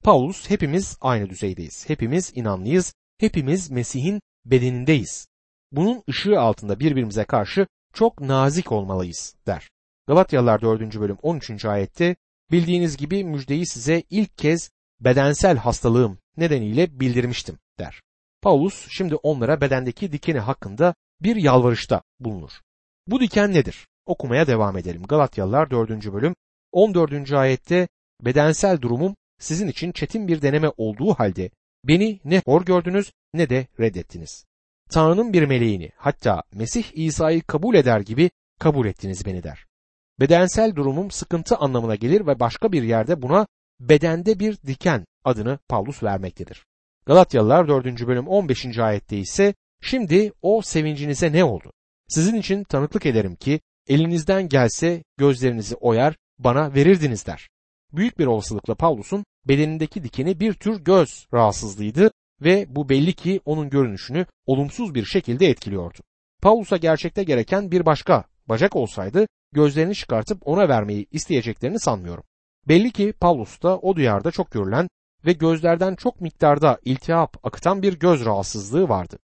Paulus 0.03 0.49
hepimiz 0.49 0.97
aynı 1.01 1.29
düzeydeyiz. 1.29 1.89
Hepimiz 1.89 2.31
inanlıyız. 2.35 2.93
Hepimiz 3.17 3.71
Mesih'in 3.71 4.21
bedenindeyiz. 4.51 5.27
Bunun 5.72 6.03
ışığı 6.10 6.39
altında 6.39 6.79
birbirimize 6.79 7.24
karşı 7.24 7.68
çok 7.94 8.22
nazik 8.22 8.72
olmalıyız 8.72 9.36
der. 9.48 9.70
Galatyalılar 10.08 10.62
4. 10.62 11.00
bölüm 11.00 11.18
13. 11.22 11.65
ayette 11.65 12.15
bildiğiniz 12.51 12.98
gibi 12.98 13.24
müjdeyi 13.24 13.68
size 13.68 14.03
ilk 14.10 14.38
kez 14.38 14.70
bedensel 15.00 15.58
hastalığım 15.58 16.18
nedeniyle 16.38 17.00
bildirmiştim 17.00 17.60
der. 17.79 18.01
Paulus 18.41 18.88
şimdi 18.89 19.15
onlara 19.15 19.62
bedendeki 19.62 20.12
dikeni 20.12 20.39
hakkında 20.39 20.96
bir 21.22 21.36
yalvarışta 21.36 22.01
bulunur. 22.20 22.51
Bu 23.08 23.20
diken 23.20 23.53
nedir? 23.53 23.88
Okumaya 24.06 24.48
devam 24.48 24.77
edelim. 24.77 25.03
Galatyalılar 25.03 25.72
4. 25.72 26.13
bölüm 26.13 26.36
14. 26.72 27.32
ayette 27.34 27.88
bedensel 28.22 28.82
durumum 28.82 29.15
sizin 29.39 29.68
için 29.68 29.91
çetin 29.91 30.27
bir 30.27 30.41
deneme 30.41 30.72
olduğu 30.77 31.13
halde 31.13 31.50
beni 31.83 32.19
ne 32.25 32.41
hor 32.45 32.65
gördünüz 32.65 33.12
ne 33.33 33.50
de 33.50 33.67
reddettiniz. 33.79 34.45
Tanrı'nın 34.89 35.33
bir 35.33 35.43
meleğini 35.43 35.91
hatta 35.98 36.43
Mesih 36.53 36.83
İsa'yı 36.93 37.41
kabul 37.41 37.75
eder 37.75 38.00
gibi 38.00 38.31
kabul 38.59 38.86
ettiniz 38.88 39.25
beni 39.25 39.43
der. 39.43 39.65
Bedensel 40.19 40.75
durumum 40.75 41.12
sıkıntı 41.12 41.55
anlamına 41.55 41.95
gelir 41.95 42.27
ve 42.27 42.39
başka 42.39 42.71
bir 42.71 42.83
yerde 42.83 43.21
buna 43.21 43.48
bedende 43.79 44.39
bir 44.39 44.57
diken 44.67 45.05
adını 45.24 45.59
Paulus 45.69 46.03
vermektedir. 46.03 46.65
Galatyalılar 47.05 47.67
4. 47.67 48.07
bölüm 48.07 48.27
15. 48.27 48.77
ayette 48.77 49.17
ise 49.17 49.53
şimdi 49.81 50.31
o 50.41 50.62
sevincinize 50.62 51.31
ne 51.31 51.43
oldu? 51.43 51.71
Sizin 52.07 52.36
için 52.36 52.63
tanıklık 52.63 53.05
ederim 53.05 53.36
ki 53.36 53.59
elinizden 53.88 54.50
gelse 54.50 55.03
gözlerinizi 55.17 55.75
oyar 55.75 56.15
bana 56.39 56.74
verirdiniz 56.74 57.25
der. 57.25 57.50
Büyük 57.93 58.19
bir 58.19 58.25
olasılıkla 58.25 58.75
Paulus'un 58.75 59.25
bedenindeki 59.48 60.03
dikeni 60.03 60.39
bir 60.39 60.53
tür 60.53 60.79
göz 60.79 61.27
rahatsızlığıydı 61.34 62.12
ve 62.41 62.75
bu 62.75 62.89
belli 62.89 63.13
ki 63.13 63.41
onun 63.46 63.69
görünüşünü 63.69 64.25
olumsuz 64.46 64.96
bir 64.96 65.05
şekilde 65.05 65.48
etkiliyordu. 65.48 66.00
Paulus'a 66.41 66.77
gerçekte 66.77 67.24
gereken 67.24 67.72
bir 67.72 67.86
başka 67.86 68.24
bacak 68.50 68.75
olsaydı 68.75 69.27
gözlerini 69.51 69.96
çıkartıp 69.96 70.48
ona 70.48 70.69
vermeyi 70.69 71.08
isteyeceklerini 71.12 71.79
sanmıyorum. 71.79 72.24
Belli 72.67 72.91
ki 72.91 73.13
Paulus'ta 73.19 73.77
o 73.77 73.96
duyarda 73.96 74.31
çok 74.31 74.51
görülen 74.51 74.88
ve 75.25 75.34
gözlerden 75.34 75.96
çok 75.96 76.22
miktarda 76.22 76.79
iltihap 76.86 77.46
akıtan 77.46 77.81
bir 77.81 78.00
göz 78.00 78.25
rahatsızlığı 78.25 78.89
vardı. 78.89 79.19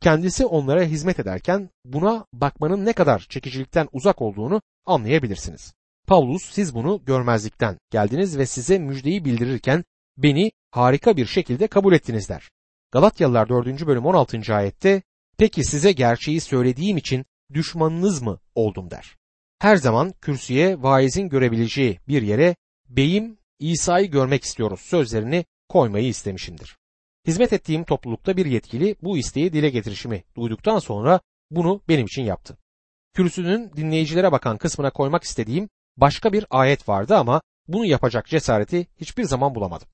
Kendisi 0.00 0.46
onlara 0.46 0.82
hizmet 0.82 1.20
ederken 1.20 1.70
buna 1.84 2.26
bakmanın 2.32 2.84
ne 2.84 2.92
kadar 2.92 3.26
çekicilikten 3.28 3.88
uzak 3.92 4.22
olduğunu 4.22 4.62
anlayabilirsiniz. 4.86 5.74
Paulus 6.06 6.42
siz 6.50 6.74
bunu 6.74 7.04
görmezlikten 7.04 7.78
geldiniz 7.90 8.38
ve 8.38 8.46
size 8.46 8.78
müjdeyi 8.78 9.24
bildirirken 9.24 9.84
beni 10.16 10.52
harika 10.70 11.16
bir 11.16 11.26
şekilde 11.26 11.66
kabul 11.66 11.92
ettiniz 11.92 12.28
der. 12.28 12.50
Galatyalılar 12.92 13.48
4. 13.48 13.86
bölüm 13.86 14.06
16. 14.06 14.54
ayette 14.54 15.02
peki 15.38 15.64
size 15.64 15.92
gerçeği 15.92 16.40
söylediğim 16.40 16.96
için 16.96 17.24
düşmanınız 17.54 18.22
mı 18.22 18.38
oldum 18.54 18.90
der. 18.90 19.16
Her 19.58 19.76
zaman 19.76 20.14
kürsüye 20.20 20.82
vaizin 20.82 21.28
görebileceği 21.28 21.98
bir 22.08 22.22
yere 22.22 22.56
beyim 22.88 23.38
İsa'yı 23.58 24.10
görmek 24.10 24.44
istiyoruz 24.44 24.80
sözlerini 24.80 25.44
koymayı 25.68 26.06
istemişimdir. 26.06 26.76
Hizmet 27.26 27.52
ettiğim 27.52 27.84
toplulukta 27.84 28.36
bir 28.36 28.46
yetkili 28.46 28.96
bu 29.02 29.18
isteği 29.18 29.52
dile 29.52 29.70
getirişimi 29.70 30.24
duyduktan 30.36 30.78
sonra 30.78 31.20
bunu 31.50 31.82
benim 31.88 32.06
için 32.06 32.22
yaptı. 32.22 32.58
Kürsünün 33.14 33.72
dinleyicilere 33.76 34.32
bakan 34.32 34.58
kısmına 34.58 34.90
koymak 34.90 35.24
istediğim 35.24 35.68
başka 36.00 36.32
bir 36.32 36.46
ayet 36.50 36.88
vardı 36.88 37.16
ama 37.16 37.42
bunu 37.68 37.84
yapacak 37.84 38.26
cesareti 38.26 38.86
hiçbir 39.00 39.24
zaman 39.24 39.54
bulamadım. 39.54 39.88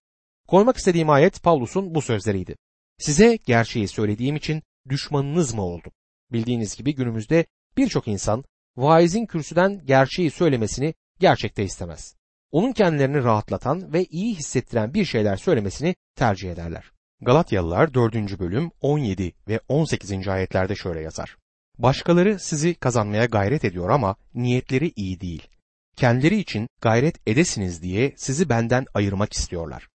Koymak 0.49 0.77
istediğim 0.77 1.11
ayet 1.11 1.43
Pavlus'un 1.43 1.95
bu 1.95 2.03
sözleriydi. 2.03 2.57
Size 2.99 3.37
gerçeği 3.37 3.89
söylediğim 3.89 4.37
için 4.37 4.63
düşmanınız 4.89 5.55
mı 5.55 5.63
oldum? 5.63 5.93
Bildiğiniz 6.33 6.77
gibi 6.77 6.95
günümüzde 6.95 7.47
birçok 7.77 8.09
insan 8.09 8.45
vaizin 8.77 9.27
kürsüden 9.27 9.87
gerçeği 9.87 10.31
söylemesini 10.31 10.95
gerçekte 11.21 11.65
istemez. 11.65 12.17
Onun 12.51 12.73
kendilerini 12.73 13.25
rahatlatan 13.25 13.93
ve 13.93 14.05
iyi 14.05 14.35
hissettiren 14.35 14.95
bir 14.95 15.05
şeyler 15.05 15.37
söylemesini 15.37 15.95
tercih 16.17 16.53
ederler. 16.53 16.93
Galatyalılar 17.21 17.95
4. 17.95 18.15
bölüm 18.39 18.71
17 18.81 19.33
ve 19.49 19.61
18. 19.69 20.29
ayetlerde 20.29 20.75
şöyle 20.75 21.01
yazar. 21.01 21.37
Başkaları 21.79 22.39
sizi 22.39 22.75
kazanmaya 22.75 23.25
gayret 23.25 23.65
ediyor 23.65 23.91
ama 23.91 24.17
niyetleri 24.35 24.93
iyi 24.97 25.21
değil. 25.21 25.49
Kendileri 25.97 26.39
için 26.39 26.69
gayret 26.81 27.29
edesiniz 27.29 27.83
diye 27.83 28.15
sizi 28.17 28.49
benden 28.49 28.87
ayırmak 28.95 29.33
istiyorlar. 29.33 29.89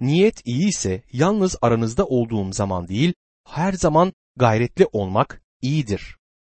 Niyet 0.00 0.46
iyi 0.46 0.68
ise 0.68 1.02
yalnız 1.12 1.56
aranızda 1.62 2.06
olduğum 2.06 2.52
zaman 2.52 2.88
değil, 2.88 3.14
her 3.46 3.72
zaman 3.72 4.12
gayretli 4.36 4.86
olmak 4.92 5.42
iyidir. 5.62 6.16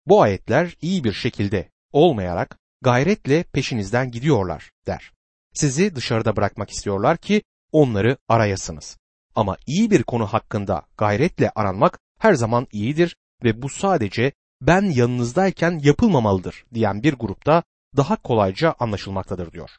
Bu 0.06 0.22
ayetler 0.22 0.76
iyi 0.80 1.04
bir 1.04 1.12
şekilde 1.12 1.68
olmayarak 1.92 2.58
gayretle 2.82 3.42
peşinizden 3.42 4.10
gidiyorlar 4.10 4.70
der. 4.86 5.12
Sizi 5.54 5.94
dışarıda 5.94 6.36
bırakmak 6.36 6.70
istiyorlar 6.70 7.16
ki 7.16 7.42
onları 7.72 8.16
arayasınız. 8.28 8.98
Ama 9.34 9.56
iyi 9.66 9.90
bir 9.90 10.02
konu 10.02 10.26
hakkında 10.26 10.82
gayretle 10.96 11.50
aranmak 11.50 11.98
her 12.18 12.34
zaman 12.34 12.66
iyidir 12.72 13.16
ve 13.44 13.62
bu 13.62 13.68
sadece 13.68 14.32
ben 14.60 14.82
yanınızdayken 14.82 15.80
yapılmamalıdır 15.82 16.64
diyen 16.74 17.02
bir 17.02 17.14
grupta 17.14 17.62
daha 17.96 18.16
kolayca 18.16 18.74
anlaşılmaktadır 18.78 19.52
diyor. 19.52 19.70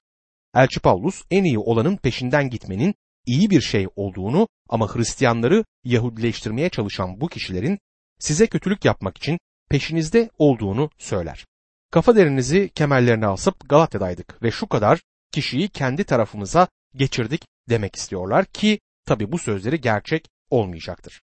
Elçi 0.56 0.80
Paulus 0.80 1.24
en 1.32 1.44
iyi 1.44 1.60
olanın 1.60 1.98
peşinden 1.98 2.50
gitmenin 2.50 2.96
iyi 3.26 3.50
bir 3.50 3.62
şey 3.62 3.88
olduğunu 3.96 4.48
ama 4.70 4.96
Hristiyanları 4.96 5.66
Yahudileştirmeye 5.84 6.70
çalışan 6.70 7.22
bu 7.22 7.28
kişilerin 7.28 7.80
size 8.20 8.48
kötülük 8.48 8.86
yapmak 8.86 9.18
için 9.18 9.40
peşinizde 9.70 10.30
olduğunu 10.38 10.90
söyler. 10.98 11.46
Kafa 11.92 12.16
derinizi 12.16 12.70
kemerlerine 12.70 13.28
asıp 13.28 13.70
Galatya'daydık 13.70 14.44
ve 14.44 14.52
şu 14.52 14.68
kadar 14.68 15.02
kişiyi 15.32 15.70
kendi 15.70 16.04
tarafımıza 16.04 16.68
geçirdik 16.96 17.46
demek 17.70 17.96
istiyorlar 17.96 18.46
ki 18.46 18.80
tabi 19.06 19.32
bu 19.32 19.38
sözleri 19.38 19.82
gerçek 19.82 20.30
olmayacaktır. 20.50 21.22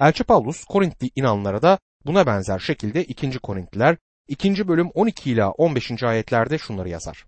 Elçi 0.00 0.24
Paulus 0.24 0.64
Korintli 0.64 1.10
inanlara 1.14 1.62
da 1.62 1.78
buna 2.06 2.26
benzer 2.26 2.58
şekilde 2.58 3.04
2. 3.04 3.38
Korintliler 3.38 3.96
2. 4.28 4.68
bölüm 4.68 4.90
12 4.94 5.30
ila 5.30 5.50
15. 5.50 6.02
ayetlerde 6.02 6.58
şunları 6.58 6.88
yazar. 6.88 7.26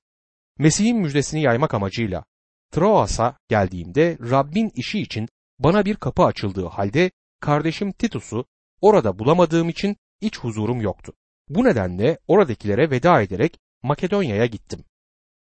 Mesih'in 0.59 0.97
müjdesini 0.97 1.43
yaymak 1.43 1.75
amacıyla 1.75 2.25
Troas'a 2.73 3.37
geldiğimde 3.49 4.19
Rabbin 4.31 4.73
işi 4.75 5.01
için 5.01 5.29
bana 5.59 5.85
bir 5.85 5.97
kapı 5.97 6.23
açıldığı 6.23 6.67
halde 6.67 7.11
kardeşim 7.41 7.93
Titus'u 7.93 8.45
orada 8.81 9.19
bulamadığım 9.19 9.69
için 9.69 9.97
iç 10.21 10.39
huzurum 10.39 10.81
yoktu. 10.81 11.13
Bu 11.49 11.65
nedenle 11.65 12.19
oradakilere 12.27 12.91
veda 12.91 13.23
ederek 13.23 13.59
Makedonya'ya 13.83 14.47
gittim. 14.47 14.85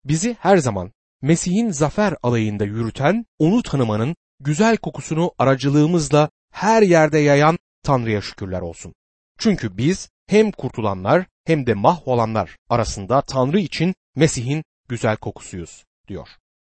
Bizi 0.04 0.36
her 0.40 0.56
zaman 0.56 0.92
Mesih'in 1.22 1.70
zafer 1.70 2.14
alayında 2.22 2.64
yürüten, 2.64 3.26
onu 3.38 3.62
tanımanın 3.62 4.16
güzel 4.40 4.76
kokusunu 4.76 5.32
aracılığımızla 5.38 6.30
her 6.52 6.82
yerde 6.82 7.18
yayan 7.18 7.58
Tanrı'ya 7.82 8.20
şükürler 8.20 8.60
olsun. 8.60 8.94
Çünkü 9.38 9.76
biz 9.76 10.10
hem 10.26 10.50
kurtulanlar 10.52 11.26
hem 11.48 11.66
de 11.66 11.74
mahvolanlar 11.74 12.56
arasında 12.68 13.22
Tanrı 13.22 13.60
için 13.60 13.94
Mesih'in 14.16 14.64
güzel 14.88 15.16
kokusuyuz 15.16 15.84
diyor. 16.08 16.28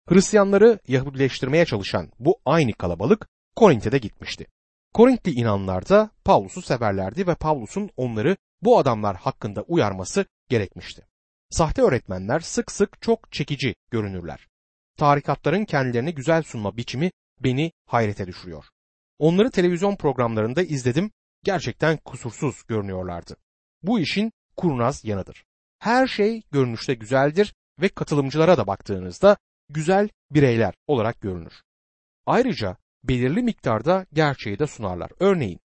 Hristiyanları 0.07 0.79
Yahudileştirmeye 0.87 1.65
çalışan 1.65 2.11
bu 2.19 2.39
aynı 2.45 2.73
kalabalık 2.73 3.27
Korint'e 3.55 3.91
de 3.91 3.97
gitmişti. 3.97 4.47
Korintli 4.93 5.31
inanlar 5.31 5.89
da 5.89 6.09
Pavlus'u 6.25 6.61
severlerdi 6.61 7.27
ve 7.27 7.35
Pavlus'un 7.35 7.89
onları 7.97 8.37
bu 8.61 8.79
adamlar 8.79 9.15
hakkında 9.15 9.61
uyarması 9.61 10.25
gerekmişti. 10.49 11.07
Sahte 11.49 11.81
öğretmenler 11.81 12.39
sık 12.39 12.71
sık 12.71 13.01
çok 13.01 13.31
çekici 13.31 13.75
görünürler. 13.91 14.47
Tarikatların 14.97 15.65
kendilerini 15.65 16.13
güzel 16.13 16.43
sunma 16.43 16.77
biçimi 16.77 17.11
beni 17.39 17.71
hayrete 17.85 18.27
düşürüyor. 18.27 18.65
Onları 19.19 19.51
televizyon 19.51 19.95
programlarında 19.95 20.61
izledim, 20.63 21.11
gerçekten 21.43 21.97
kusursuz 21.97 22.63
görünüyorlardı. 22.67 23.35
Bu 23.83 23.99
işin 23.99 24.31
kurnaz 24.61 25.05
yanıdır. 25.05 25.45
Her 25.79 26.07
şey 26.07 26.41
görünüşte 26.51 26.93
güzeldir 26.93 27.53
ve 27.81 27.89
katılımcılara 27.89 28.57
da 28.57 28.67
baktığınızda 28.67 29.37
güzel 29.69 30.09
bireyler 30.31 30.73
olarak 30.87 31.21
görünür. 31.21 31.53
Ayrıca 32.25 32.77
belirli 33.03 33.43
miktarda 33.43 34.05
gerçeği 34.13 34.59
de 34.59 34.67
sunarlar. 34.67 35.11
Örneğin 35.19 35.59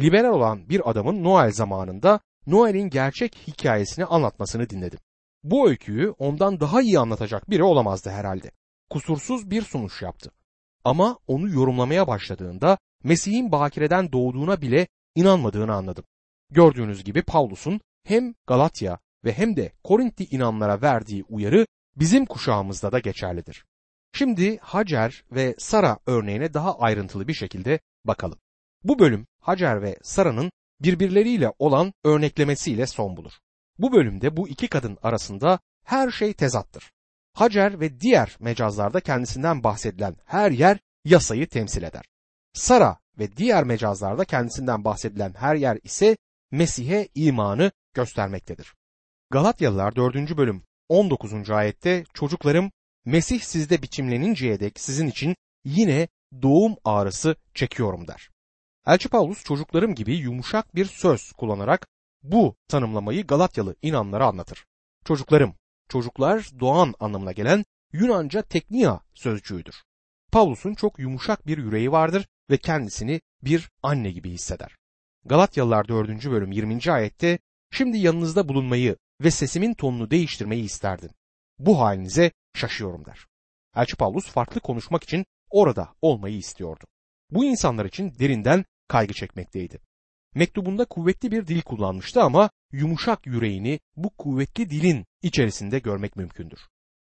liberal 0.00 0.32
olan 0.32 0.68
bir 0.68 0.90
adamın 0.90 1.24
Noel 1.24 1.50
zamanında 1.50 2.20
Noel'in 2.46 2.90
gerçek 2.90 3.36
hikayesini 3.48 4.04
anlatmasını 4.04 4.70
dinledim. 4.70 4.98
Bu 5.44 5.68
öyküyü 5.68 6.10
ondan 6.10 6.60
daha 6.60 6.82
iyi 6.82 6.98
anlatacak 6.98 7.50
biri 7.50 7.62
olamazdı 7.64 8.10
herhalde. 8.10 8.50
Kusursuz 8.90 9.50
bir 9.50 9.62
sunuş 9.62 10.02
yaptı. 10.02 10.30
Ama 10.84 11.18
onu 11.26 11.48
yorumlamaya 11.48 12.06
başladığında 12.06 12.78
Mesih'in 13.04 13.52
bakireden 13.52 14.12
doğduğuna 14.12 14.60
bile 14.60 14.88
inanmadığını 15.14 15.74
anladım. 15.74 16.04
Gördüğünüz 16.50 17.04
gibi 17.04 17.22
Pavlus'un 17.22 17.80
hem 18.06 18.34
Galatya 18.46 18.98
ve 19.24 19.32
hem 19.32 19.56
de 19.56 19.72
Korintli 19.84 20.24
inanlara 20.24 20.82
verdiği 20.82 21.24
uyarı 21.28 21.66
bizim 21.96 22.26
kuşağımızda 22.26 22.92
da 22.92 22.98
geçerlidir. 22.98 23.64
Şimdi 24.12 24.58
Hacer 24.58 25.24
ve 25.32 25.54
Sara 25.58 25.98
örneğine 26.06 26.54
daha 26.54 26.78
ayrıntılı 26.78 27.28
bir 27.28 27.34
şekilde 27.34 27.80
bakalım. 28.04 28.38
Bu 28.84 28.98
bölüm 28.98 29.26
Hacer 29.40 29.82
ve 29.82 29.96
Sara'nın 30.02 30.50
birbirleriyle 30.80 31.52
olan 31.58 31.92
örneklemesiyle 32.04 32.86
son 32.86 33.16
bulur. 33.16 33.32
Bu 33.78 33.92
bölümde 33.92 34.36
bu 34.36 34.48
iki 34.48 34.68
kadın 34.68 34.98
arasında 35.02 35.58
her 35.84 36.10
şey 36.10 36.32
tezattır. 36.32 36.92
Hacer 37.32 37.80
ve 37.80 38.00
diğer 38.00 38.36
mecazlarda 38.40 39.00
kendisinden 39.00 39.64
bahsedilen 39.64 40.16
her 40.24 40.50
yer 40.50 40.78
yasayı 41.04 41.48
temsil 41.48 41.82
eder. 41.82 42.04
Sara 42.52 42.98
ve 43.18 43.36
diğer 43.36 43.64
mecazlarda 43.64 44.24
kendisinden 44.24 44.84
bahsedilen 44.84 45.34
her 45.36 45.54
yer 45.54 45.78
ise 45.82 46.16
Mesih'e 46.50 47.08
imanı 47.14 47.70
göstermektedir. 47.96 48.74
Galatyalılar 49.30 49.96
4. 49.96 50.36
bölüm 50.36 50.62
19. 50.88 51.50
ayette 51.50 52.04
çocuklarım 52.14 52.70
Mesih 53.04 53.40
sizde 53.40 53.82
biçimleninceye 53.82 54.60
dek 54.60 54.80
sizin 54.80 55.06
için 55.06 55.36
yine 55.64 56.08
doğum 56.42 56.76
ağrısı 56.84 57.36
çekiyorum 57.54 58.08
der. 58.08 58.30
Elçi 58.86 59.08
Paulus 59.08 59.44
çocuklarım 59.44 59.94
gibi 59.94 60.14
yumuşak 60.14 60.74
bir 60.74 60.84
söz 60.84 61.32
kullanarak 61.32 61.86
bu 62.22 62.56
tanımlamayı 62.68 63.26
Galatyalı 63.26 63.76
inanlara 63.82 64.26
anlatır. 64.26 64.66
Çocuklarım, 65.04 65.54
çocuklar 65.88 66.50
doğan 66.60 66.94
anlamına 67.00 67.32
gelen 67.32 67.64
Yunanca 67.92 68.42
teknia 68.42 69.00
sözcüğüdür. 69.14 69.82
Paulus'un 70.32 70.74
çok 70.74 70.98
yumuşak 70.98 71.46
bir 71.46 71.58
yüreği 71.58 71.92
vardır 71.92 72.26
ve 72.50 72.56
kendisini 72.56 73.20
bir 73.42 73.70
anne 73.82 74.10
gibi 74.10 74.30
hisseder. 74.30 74.76
Galatyalılar 75.24 75.88
4. 75.88 76.30
bölüm 76.30 76.52
20. 76.52 76.92
ayette 76.92 77.38
şimdi 77.70 77.98
yanınızda 77.98 78.48
bulunmayı 78.48 78.96
ve 79.20 79.30
sesimin 79.30 79.74
tonunu 79.74 80.10
değiştirmeyi 80.10 80.64
isterdim. 80.64 81.10
Bu 81.58 81.80
halinize 81.80 82.32
şaşıyorum 82.54 83.04
der. 83.04 83.26
Elçi 83.76 83.96
Paulus 83.96 84.26
farklı 84.26 84.60
konuşmak 84.60 85.04
için 85.04 85.26
orada 85.50 85.94
olmayı 86.02 86.36
istiyordu. 86.36 86.84
Bu 87.30 87.44
insanlar 87.44 87.84
için 87.84 88.14
derinden 88.18 88.64
kaygı 88.88 89.14
çekmekteydi. 89.14 89.80
Mektubunda 90.34 90.84
kuvvetli 90.84 91.30
bir 91.30 91.46
dil 91.46 91.62
kullanmıştı 91.62 92.22
ama 92.22 92.50
yumuşak 92.72 93.26
yüreğini 93.26 93.80
bu 93.96 94.10
kuvvetli 94.10 94.70
dilin 94.70 95.06
içerisinde 95.22 95.78
görmek 95.78 96.16
mümkündür. 96.16 96.60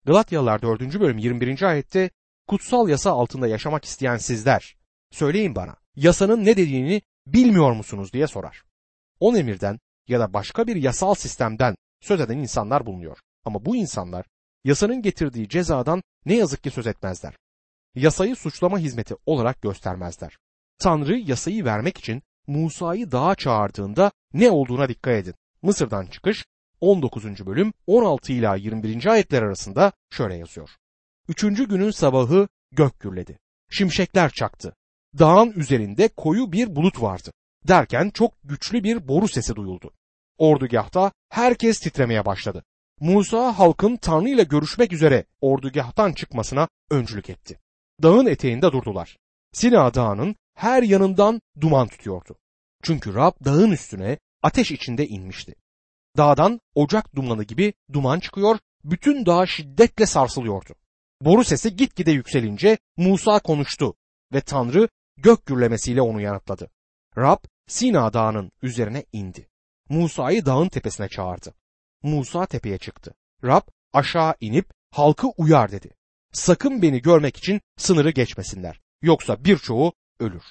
Galatyalılar 0.04 0.62
4. 0.62 1.00
bölüm 1.00 1.18
21. 1.18 1.62
ayette 1.62 2.10
kutsal 2.46 2.88
yasa 2.88 3.10
altında 3.10 3.48
yaşamak 3.48 3.84
isteyen 3.84 4.16
sizler 4.16 4.76
söyleyin 5.10 5.54
bana 5.54 5.76
yasanın 5.96 6.44
ne 6.44 6.56
dediğini 6.56 7.02
bilmiyor 7.26 7.72
musunuz 7.72 8.12
diye 8.12 8.26
sorar. 8.26 8.62
On 9.20 9.34
emirden 9.34 9.78
ya 10.08 10.20
da 10.20 10.34
başka 10.34 10.66
bir 10.66 10.76
yasal 10.76 11.14
sistemden 11.14 11.76
söz 12.00 12.20
eden 12.20 12.38
insanlar 12.38 12.86
bulunuyor. 12.86 13.18
Ama 13.44 13.64
bu 13.64 13.76
insanlar 13.76 14.26
yasanın 14.64 15.02
getirdiği 15.02 15.48
cezadan 15.48 16.02
ne 16.26 16.34
yazık 16.34 16.62
ki 16.62 16.70
söz 16.70 16.86
etmezler. 16.86 17.34
Yasayı 17.94 18.36
suçlama 18.36 18.78
hizmeti 18.78 19.14
olarak 19.26 19.62
göstermezler. 19.62 20.36
Tanrı 20.78 21.18
yasayı 21.18 21.64
vermek 21.64 21.98
için 21.98 22.22
Musa'yı 22.46 23.12
dağa 23.12 23.34
çağırdığında 23.34 24.12
ne 24.32 24.50
olduğuna 24.50 24.88
dikkat 24.88 25.14
edin. 25.14 25.34
Mısır'dan 25.62 26.06
çıkış 26.06 26.44
19. 26.80 27.46
bölüm 27.46 27.72
16 27.86 28.32
ila 28.32 28.56
21. 28.56 29.06
ayetler 29.06 29.42
arasında 29.42 29.92
şöyle 30.10 30.34
yazıyor. 30.34 30.70
Üçüncü 31.28 31.68
günün 31.68 31.90
sabahı 31.90 32.48
gök 32.72 33.00
gürledi. 33.00 33.38
Şimşekler 33.70 34.30
çaktı. 34.30 34.74
Dağın 35.18 35.50
üzerinde 35.50 36.08
koyu 36.08 36.52
bir 36.52 36.76
bulut 36.76 37.02
vardı. 37.02 37.32
Derken 37.68 38.10
çok 38.10 38.32
güçlü 38.44 38.84
bir 38.84 39.08
boru 39.08 39.28
sesi 39.28 39.56
duyuldu. 39.56 39.90
Ordugahta 40.38 41.12
herkes 41.28 41.80
titremeye 41.80 42.24
başladı. 42.24 42.64
Musa 43.00 43.58
halkın 43.58 43.96
Tanrı 43.96 44.28
ile 44.28 44.42
görüşmek 44.42 44.92
üzere 44.92 45.24
ordugahtan 45.40 46.12
çıkmasına 46.12 46.68
öncülük 46.90 47.30
etti. 47.30 47.60
Dağın 48.02 48.26
eteğinde 48.26 48.72
durdular. 48.72 49.16
Sina 49.52 49.94
dağının 49.94 50.36
her 50.54 50.82
yanından 50.82 51.40
duman 51.60 51.88
tutuyordu. 51.88 52.36
Çünkü 52.82 53.14
Rab 53.14 53.32
dağın 53.44 53.70
üstüne 53.70 54.18
ateş 54.42 54.70
içinde 54.72 55.06
inmişti. 55.06 55.54
Dağdan 56.16 56.60
ocak 56.74 57.14
dumanı 57.16 57.44
gibi 57.44 57.72
duman 57.92 58.20
çıkıyor, 58.20 58.58
bütün 58.84 59.26
dağ 59.26 59.46
şiddetle 59.46 60.06
sarsılıyordu. 60.06 60.74
Boru 61.20 61.44
sesi 61.44 61.76
gitgide 61.76 62.10
yükselince 62.10 62.78
Musa 62.96 63.38
konuştu 63.38 63.94
ve 64.32 64.40
Tanrı 64.40 64.88
gök 65.16 65.46
gürlemesiyle 65.46 66.02
onu 66.02 66.20
yanıtladı. 66.20 66.70
Rab 67.18 67.38
Sina 67.68 68.12
dağının 68.12 68.52
üzerine 68.62 69.04
indi. 69.12 69.48
Musa'yı 69.88 70.46
dağın 70.46 70.68
tepesine 70.68 71.08
çağırdı. 71.08 71.54
Musa 72.02 72.46
tepeye 72.46 72.78
çıktı. 72.78 73.14
Rab 73.44 73.62
aşağı 73.92 74.34
inip 74.40 74.70
halkı 74.90 75.28
uyar 75.28 75.72
dedi. 75.72 75.90
Sakın 76.32 76.82
beni 76.82 77.02
görmek 77.02 77.36
için 77.36 77.60
sınırı 77.76 78.10
geçmesinler. 78.10 78.80
Yoksa 79.02 79.44
birçoğu 79.44 79.92
ölür. 80.20 80.42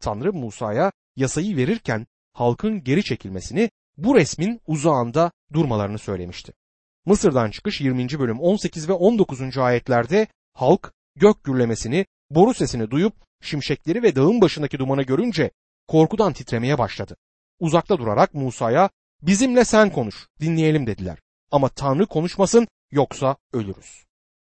Tanrı 0.00 0.32
Musa'ya 0.32 0.92
yasayı 1.16 1.56
verirken 1.56 2.06
halkın 2.32 2.84
geri 2.84 3.04
çekilmesini 3.04 3.70
bu 3.96 4.14
resmin 4.14 4.60
uzağında 4.66 5.32
durmalarını 5.52 5.98
söylemişti. 5.98 6.52
Mısır'dan 7.04 7.50
çıkış 7.50 7.80
20. 7.80 8.08
bölüm 8.18 8.40
18 8.40 8.88
ve 8.88 8.92
19. 8.92 9.58
ayetlerde 9.58 10.26
halk 10.52 10.92
gök 11.16 11.44
gürlemesini, 11.44 12.06
boru 12.30 12.54
sesini 12.54 12.90
duyup 12.90 13.14
şimşekleri 13.40 14.02
ve 14.02 14.16
dağın 14.16 14.40
başındaki 14.40 14.78
dumanı 14.78 15.02
görünce 15.02 15.50
korkudan 15.88 16.32
titremeye 16.32 16.78
başladı. 16.78 17.16
Uzakta 17.60 17.98
durarak 17.98 18.34
Musa'ya 18.34 18.90
bizimle 19.22 19.64
sen 19.64 19.90
konuş 19.90 20.26
dinleyelim 20.40 20.86
dediler. 20.86 21.18
Ama 21.50 21.68
Tanrı 21.68 22.06
konuşmasın 22.06 22.68
yoksa 22.90 23.36
ölürüz. 23.52 24.04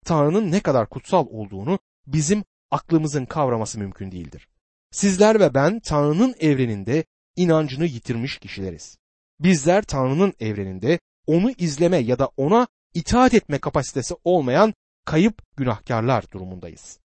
Tanrı'nın 0.06 0.52
ne 0.52 0.60
kadar 0.60 0.90
kutsal 0.90 1.26
olduğunu 1.30 1.80
bizim 2.08 2.44
aklımızın 2.72 3.26
kavraması 3.26 3.80
mümkün 3.80 4.12
değildir. 4.12 4.48
Sizler 4.92 5.40
ve 5.40 5.54
ben 5.54 5.80
Tanrı'nın 5.80 6.36
evreninde 6.40 7.06
inancını 7.36 7.86
yitirmiş 7.86 8.38
kişileriz. 8.38 8.98
Bizler 9.40 9.82
Tanrı'nın 9.82 10.34
evreninde 10.40 11.00
onu 11.28 11.52
izleme 11.52 11.98
ya 11.98 12.20
da 12.20 12.30
ona 12.38 12.68
itaat 12.94 13.34
etme 13.34 13.60
kapasitesi 13.60 14.16
olmayan 14.24 14.74
kayıp 15.06 15.42
günahkarlar 15.58 16.32
durumundayız. 16.32 17.00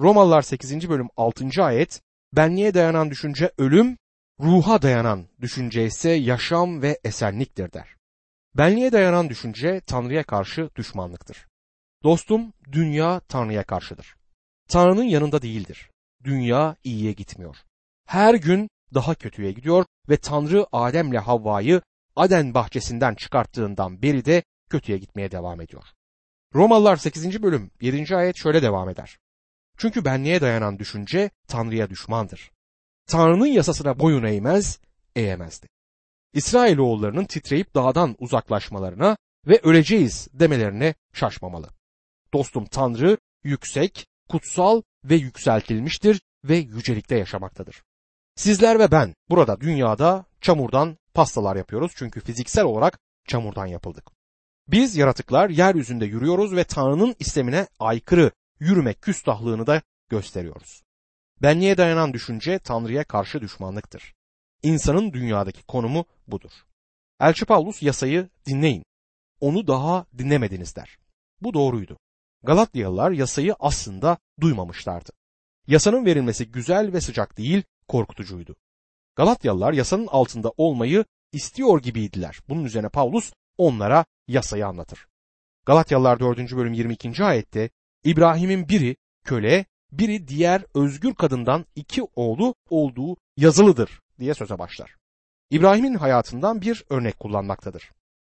Romalılar 0.00 0.42
8. 0.42 0.88
bölüm 0.88 1.08
6. 1.16 1.64
ayet 1.64 2.00
benliğe 2.32 2.74
dayanan 2.74 3.10
düşünce 3.10 3.52
ölüm, 3.58 3.96
ruha 4.40 4.82
dayanan 4.82 5.26
düşünce 5.40 5.86
ise 5.86 6.10
yaşam 6.10 6.82
ve 6.82 6.98
esenliktir 7.04 7.72
der. 7.72 7.96
Benliğe 8.54 8.92
dayanan 8.92 9.28
düşünce 9.28 9.80
Tanrı'ya 9.86 10.22
karşı 10.22 10.70
düşmanlıktır. 10.76 11.46
Dostum, 12.02 12.52
dünya 12.72 13.20
Tanrı'ya 13.20 13.64
karşıdır. 13.64 14.16
Tanrı'nın 14.68 15.04
yanında 15.04 15.42
değildir. 15.42 15.90
Dünya 16.24 16.76
iyiye 16.84 17.12
gitmiyor. 17.12 17.56
Her 18.06 18.34
gün 18.34 18.68
daha 18.94 19.14
kötüye 19.14 19.52
gidiyor 19.52 19.84
ve 20.08 20.16
Tanrı 20.16 20.66
Adem'le 20.72 21.16
Havva'yı 21.16 21.82
Aden 22.16 22.54
bahçesinden 22.54 23.14
çıkarttığından 23.14 24.02
beri 24.02 24.24
de 24.24 24.42
kötüye 24.70 24.98
gitmeye 24.98 25.30
devam 25.30 25.60
ediyor. 25.60 25.84
Romalılar 26.54 26.96
8. 26.96 27.42
bölüm 27.42 27.70
7. 27.80 28.16
ayet 28.16 28.36
şöyle 28.36 28.62
devam 28.62 28.88
eder. 28.88 29.18
Çünkü 29.78 30.04
benliğe 30.04 30.40
dayanan 30.40 30.78
düşünce 30.78 31.30
Tanrı'ya 31.48 31.90
düşmandır. 31.90 32.50
Tanrı'nın 33.06 33.46
yasasına 33.46 33.98
boyun 33.98 34.24
eğmez, 34.24 34.80
eğemezdi. 35.16 35.68
İsrailoğullarının 36.32 37.24
titreyip 37.24 37.74
dağdan 37.74 38.16
uzaklaşmalarına 38.18 39.16
ve 39.46 39.60
öleceğiz 39.62 40.28
demelerine 40.32 40.94
şaşmamalı. 41.12 41.68
Dostum 42.32 42.64
Tanrı 42.64 43.18
yüksek, 43.44 44.06
kutsal 44.28 44.82
ve 45.04 45.14
yükseltilmiştir 45.14 46.20
ve 46.44 46.56
yücelikte 46.56 47.16
yaşamaktadır. 47.16 47.82
Sizler 48.36 48.78
ve 48.78 48.90
ben 48.90 49.14
burada 49.30 49.60
dünyada 49.60 50.24
çamurdan 50.40 50.98
pastalar 51.14 51.56
yapıyoruz 51.56 51.92
çünkü 51.96 52.20
fiziksel 52.20 52.64
olarak 52.64 52.98
çamurdan 53.28 53.66
yapıldık. 53.66 54.04
Biz 54.68 54.96
yaratıklar 54.96 55.50
yeryüzünde 55.50 56.06
yürüyoruz 56.06 56.56
ve 56.56 56.64
Tanrı'nın 56.64 57.14
istemine 57.18 57.66
aykırı 57.78 58.30
yürümek 58.60 59.02
küstahlığını 59.02 59.66
da 59.66 59.82
gösteriyoruz. 60.08 60.82
Benliğe 61.42 61.76
dayanan 61.76 62.12
düşünce 62.12 62.58
Tanrı'ya 62.58 63.04
karşı 63.04 63.40
düşmanlıktır. 63.40 64.14
İnsanın 64.62 65.12
dünyadaki 65.12 65.62
konumu 65.62 66.04
budur. 66.26 66.50
Elçi 67.20 67.44
Paulus 67.44 67.82
yasayı 67.82 68.28
dinleyin. 68.46 68.84
Onu 69.40 69.66
daha 69.66 70.06
dinlemediniz 70.18 70.76
der. 70.76 70.98
Bu 71.40 71.54
doğruydu. 71.54 71.98
Galatyalılar 72.42 73.10
yasayı 73.10 73.54
aslında 73.60 74.18
duymamışlardı. 74.40 75.10
Yasanın 75.66 76.06
verilmesi 76.06 76.50
güzel 76.50 76.92
ve 76.92 77.00
sıcak 77.00 77.38
değil, 77.38 77.62
korkutucuydu. 77.88 78.56
Galatyalılar 79.16 79.72
yasanın 79.72 80.06
altında 80.06 80.52
olmayı 80.56 81.04
istiyor 81.32 81.82
gibiydiler. 81.82 82.40
Bunun 82.48 82.64
üzerine 82.64 82.88
Paulus 82.88 83.32
onlara 83.58 84.04
yasayı 84.28 84.66
anlatır. 84.66 85.06
Galatyalılar 85.66 86.20
4. 86.20 86.38
bölüm 86.56 86.72
22. 86.72 87.24
ayette 87.24 87.70
İbrahim'in 88.04 88.68
biri 88.68 88.96
köle, 89.24 89.64
biri 89.92 90.28
diğer 90.28 90.64
özgür 90.74 91.14
kadından 91.14 91.64
iki 91.74 92.02
oğlu 92.02 92.54
olduğu 92.70 93.16
yazılıdır 93.36 94.00
diye 94.18 94.34
söze 94.34 94.58
başlar. 94.58 94.96
İbrahim'in 95.50 95.94
hayatından 95.94 96.60
bir 96.60 96.84
örnek 96.90 97.18
kullanmaktadır. 97.18 97.90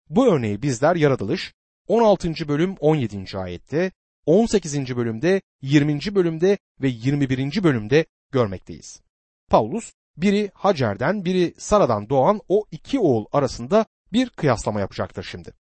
Bu 0.09 0.27
örneği 0.27 0.61
bizler 0.61 0.95
yaratılış 0.95 1.53
16. 1.87 2.47
bölüm 2.47 2.75
17. 2.79 3.37
ayette, 3.37 3.91
18. 4.25 4.97
bölümde, 4.97 5.41
20. 5.61 5.99
bölümde 6.15 6.57
ve 6.81 6.87
21. 6.87 7.63
bölümde 7.63 8.05
görmekteyiz. 8.31 9.01
Paulus 9.49 9.93
biri 10.17 10.51
Hacer'den 10.53 11.25
biri 11.25 11.53
Sara'dan 11.57 12.09
doğan 12.09 12.41
o 12.49 12.65
iki 12.71 12.99
oğul 12.99 13.25
arasında 13.31 13.85
bir 14.13 14.29
kıyaslama 14.29 14.79
yapacaktır 14.79 15.23
şimdi. 15.23 15.53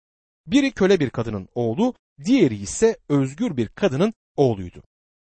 Biri 0.46 0.72
köle 0.72 1.00
bir 1.00 1.10
kadının 1.10 1.48
oğlu, 1.54 1.94
diğeri 2.24 2.56
ise 2.56 2.96
özgür 3.08 3.56
bir 3.56 3.68
kadının 3.68 4.14
oğluydu. 4.36 4.82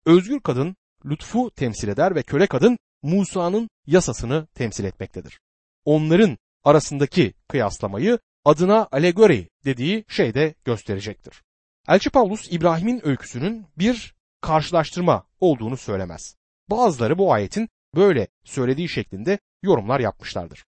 Özgür 0.05 0.39
kadın 0.39 0.75
lütfu 1.05 1.51
temsil 1.51 1.87
eder 1.87 2.15
ve 2.15 2.23
köle 2.23 2.47
kadın 2.47 2.77
Musa'nın 3.01 3.69
yasasını 3.85 4.47
temsil 4.47 4.83
etmektedir. 4.83 5.39
Onların 5.85 6.37
arasındaki 6.63 7.33
kıyaslamayı 7.47 8.19
adına 8.45 8.87
alegori 8.91 9.49
dediği 9.65 10.05
şeyde 10.07 10.55
gösterecektir. 10.65 11.43
Elçi 11.87 12.09
Paulus 12.09 12.51
İbrahim'in 12.51 13.07
öyküsünün 13.07 13.65
bir 13.77 14.15
karşılaştırma 14.41 15.27
olduğunu 15.39 15.77
söylemez. 15.77 16.35
Bazıları 16.69 17.17
bu 17.17 17.33
ayetin 17.33 17.69
böyle 17.95 18.27
söylediği 18.43 18.89
şeklinde 18.89 19.39
yorumlar 19.63 19.99
yapmışlardır. 19.99 20.65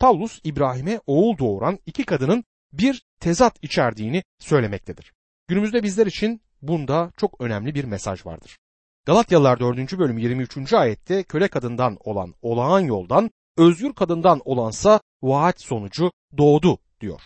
Paulus 0.00 0.40
İbrahim'e 0.44 1.00
oğul 1.06 1.38
doğuran 1.38 1.78
iki 1.86 2.04
kadının 2.04 2.44
bir 2.72 3.02
tezat 3.20 3.58
içerdiğini 3.62 4.22
söylemektedir. 4.38 5.12
Günümüzde 5.48 5.82
bizler 5.82 6.06
için 6.06 6.40
bunda 6.62 7.12
çok 7.16 7.40
önemli 7.40 7.74
bir 7.74 7.84
mesaj 7.84 8.26
vardır. 8.26 8.58
Galatyalılar 9.06 9.60
4. 9.60 9.98
bölüm 9.98 10.18
23. 10.18 10.72
ayette 10.72 11.22
köle 11.22 11.48
kadından 11.48 11.96
olan 12.04 12.34
olağan 12.42 12.80
yoldan, 12.80 13.30
özgür 13.56 13.92
kadından 13.92 14.40
olansa 14.44 15.00
vaat 15.22 15.60
sonucu 15.60 16.12
doğdu 16.38 16.78
diyor. 17.00 17.20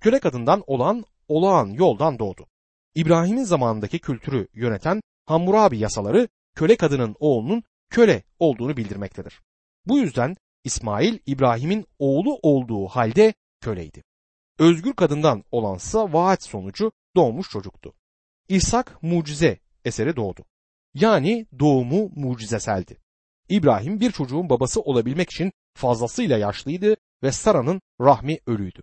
Köle 0.00 0.20
kadından 0.20 0.62
olan 0.66 1.04
olağan 1.28 1.66
yoldan 1.66 2.18
doğdu. 2.18 2.46
İbrahim'in 2.94 3.44
zamanındaki 3.44 3.98
kültürü 3.98 4.48
yöneten 4.54 5.00
Hammurabi 5.26 5.78
yasaları 5.78 6.28
köle 6.56 6.76
kadının 6.76 7.16
oğlunun 7.20 7.62
köle 7.90 8.22
olduğunu 8.38 8.76
bildirmektedir. 8.76 9.40
Bu 9.86 9.98
yüzden 9.98 10.36
İsmail 10.64 11.18
İbrahim'in 11.26 11.86
oğlu 11.98 12.38
olduğu 12.42 12.86
halde 12.86 13.34
köleydi. 13.60 14.02
Özgür 14.58 14.92
kadından 14.92 15.44
olansa 15.50 16.12
vaat 16.12 16.42
sonucu 16.42 16.92
doğmuş 17.16 17.50
çocuktu. 17.50 17.92
İshak 18.48 19.02
mucize 19.02 19.58
eseri 19.84 20.16
doğdu. 20.16 20.44
Yani 20.94 21.46
doğumu 21.58 22.10
mucizeseldi. 22.16 22.96
İbrahim 23.48 24.00
bir 24.00 24.10
çocuğun 24.12 24.50
babası 24.50 24.80
olabilmek 24.80 25.30
için 25.30 25.52
fazlasıyla 25.74 26.38
yaşlıydı 26.38 26.96
ve 27.22 27.32
Sara'nın 27.32 27.80
rahmi 28.00 28.38
ölüydü. 28.46 28.82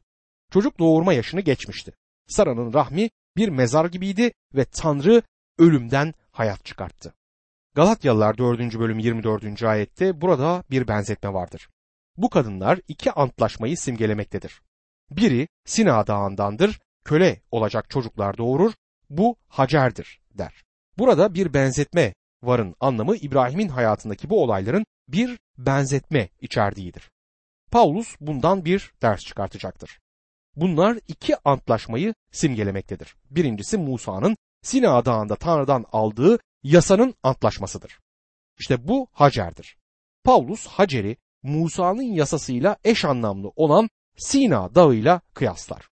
Çocuk 0.52 0.80
doğurma 0.80 1.14
yaşını 1.14 1.42
geçmişti. 1.42 1.94
Sara'nın 2.28 2.74
rahmi 2.74 3.10
bir 3.38 3.50
mezar 3.50 3.86
gibiydi 3.86 4.32
ve 4.56 4.66
Tanrı 4.66 5.22
ölümden 5.58 6.14
hayat 6.32 6.66
çıkarttı. 6.66 7.14
Galatyalılar 7.76 8.38
4. 8.38 8.60
bölüm 8.60 9.00
24. 9.00 9.64
ayette 9.64 10.22
burada 10.22 10.64
bir 10.72 10.88
benzetme 10.88 11.34
vardır. 11.34 11.70
Bu 12.18 12.30
kadınlar 12.30 12.80
iki 12.88 13.12
antlaşmayı 13.12 13.78
simgelemektedir. 13.78 14.62
Biri 15.12 15.48
Sina 15.66 16.08
dağındandır, 16.08 16.80
köle 17.08 17.42
olacak 17.52 17.90
çocuklar 17.90 18.38
doğurur, 18.38 18.74
bu 19.10 19.36
Hacer'dir 19.48 20.20
der. 20.34 20.64
Burada 20.98 21.34
bir 21.34 21.54
benzetme 21.54 22.14
varın 22.44 22.76
anlamı 22.80 23.16
İbrahim'in 23.16 23.68
hayatındaki 23.68 24.30
bu 24.30 24.44
olayların 24.44 24.86
bir 25.08 25.40
benzetme 25.58 26.30
içerdiğidir. 26.42 27.12
Paulus 27.72 28.16
bundan 28.22 28.66
bir 28.66 28.92
ders 29.02 29.22
çıkartacaktır. 29.22 30.00
Bunlar 30.56 31.00
iki 31.08 31.36
antlaşmayı 31.46 32.14
simgelemektedir. 32.32 33.16
Birincisi 33.32 33.78
Musa'nın 33.78 34.38
Sina 34.62 35.06
Dağı'nda 35.06 35.36
Tanrı'dan 35.36 35.86
aldığı 35.92 36.40
yasanın 36.64 37.14
antlaşmasıdır. 37.24 38.00
İşte 38.60 38.88
bu 38.88 39.08
Hacer'dir. 39.12 39.78
Paulus 40.24 40.68
Hacer'i 40.68 41.18
Musa'nın 41.44 42.02
yasasıyla 42.02 42.78
eş 42.84 43.06
anlamlı 43.06 43.52
olan 43.56 43.90
Sina 44.18 44.76
Dağı'yla 44.76 45.22
kıyaslar. 45.34 45.90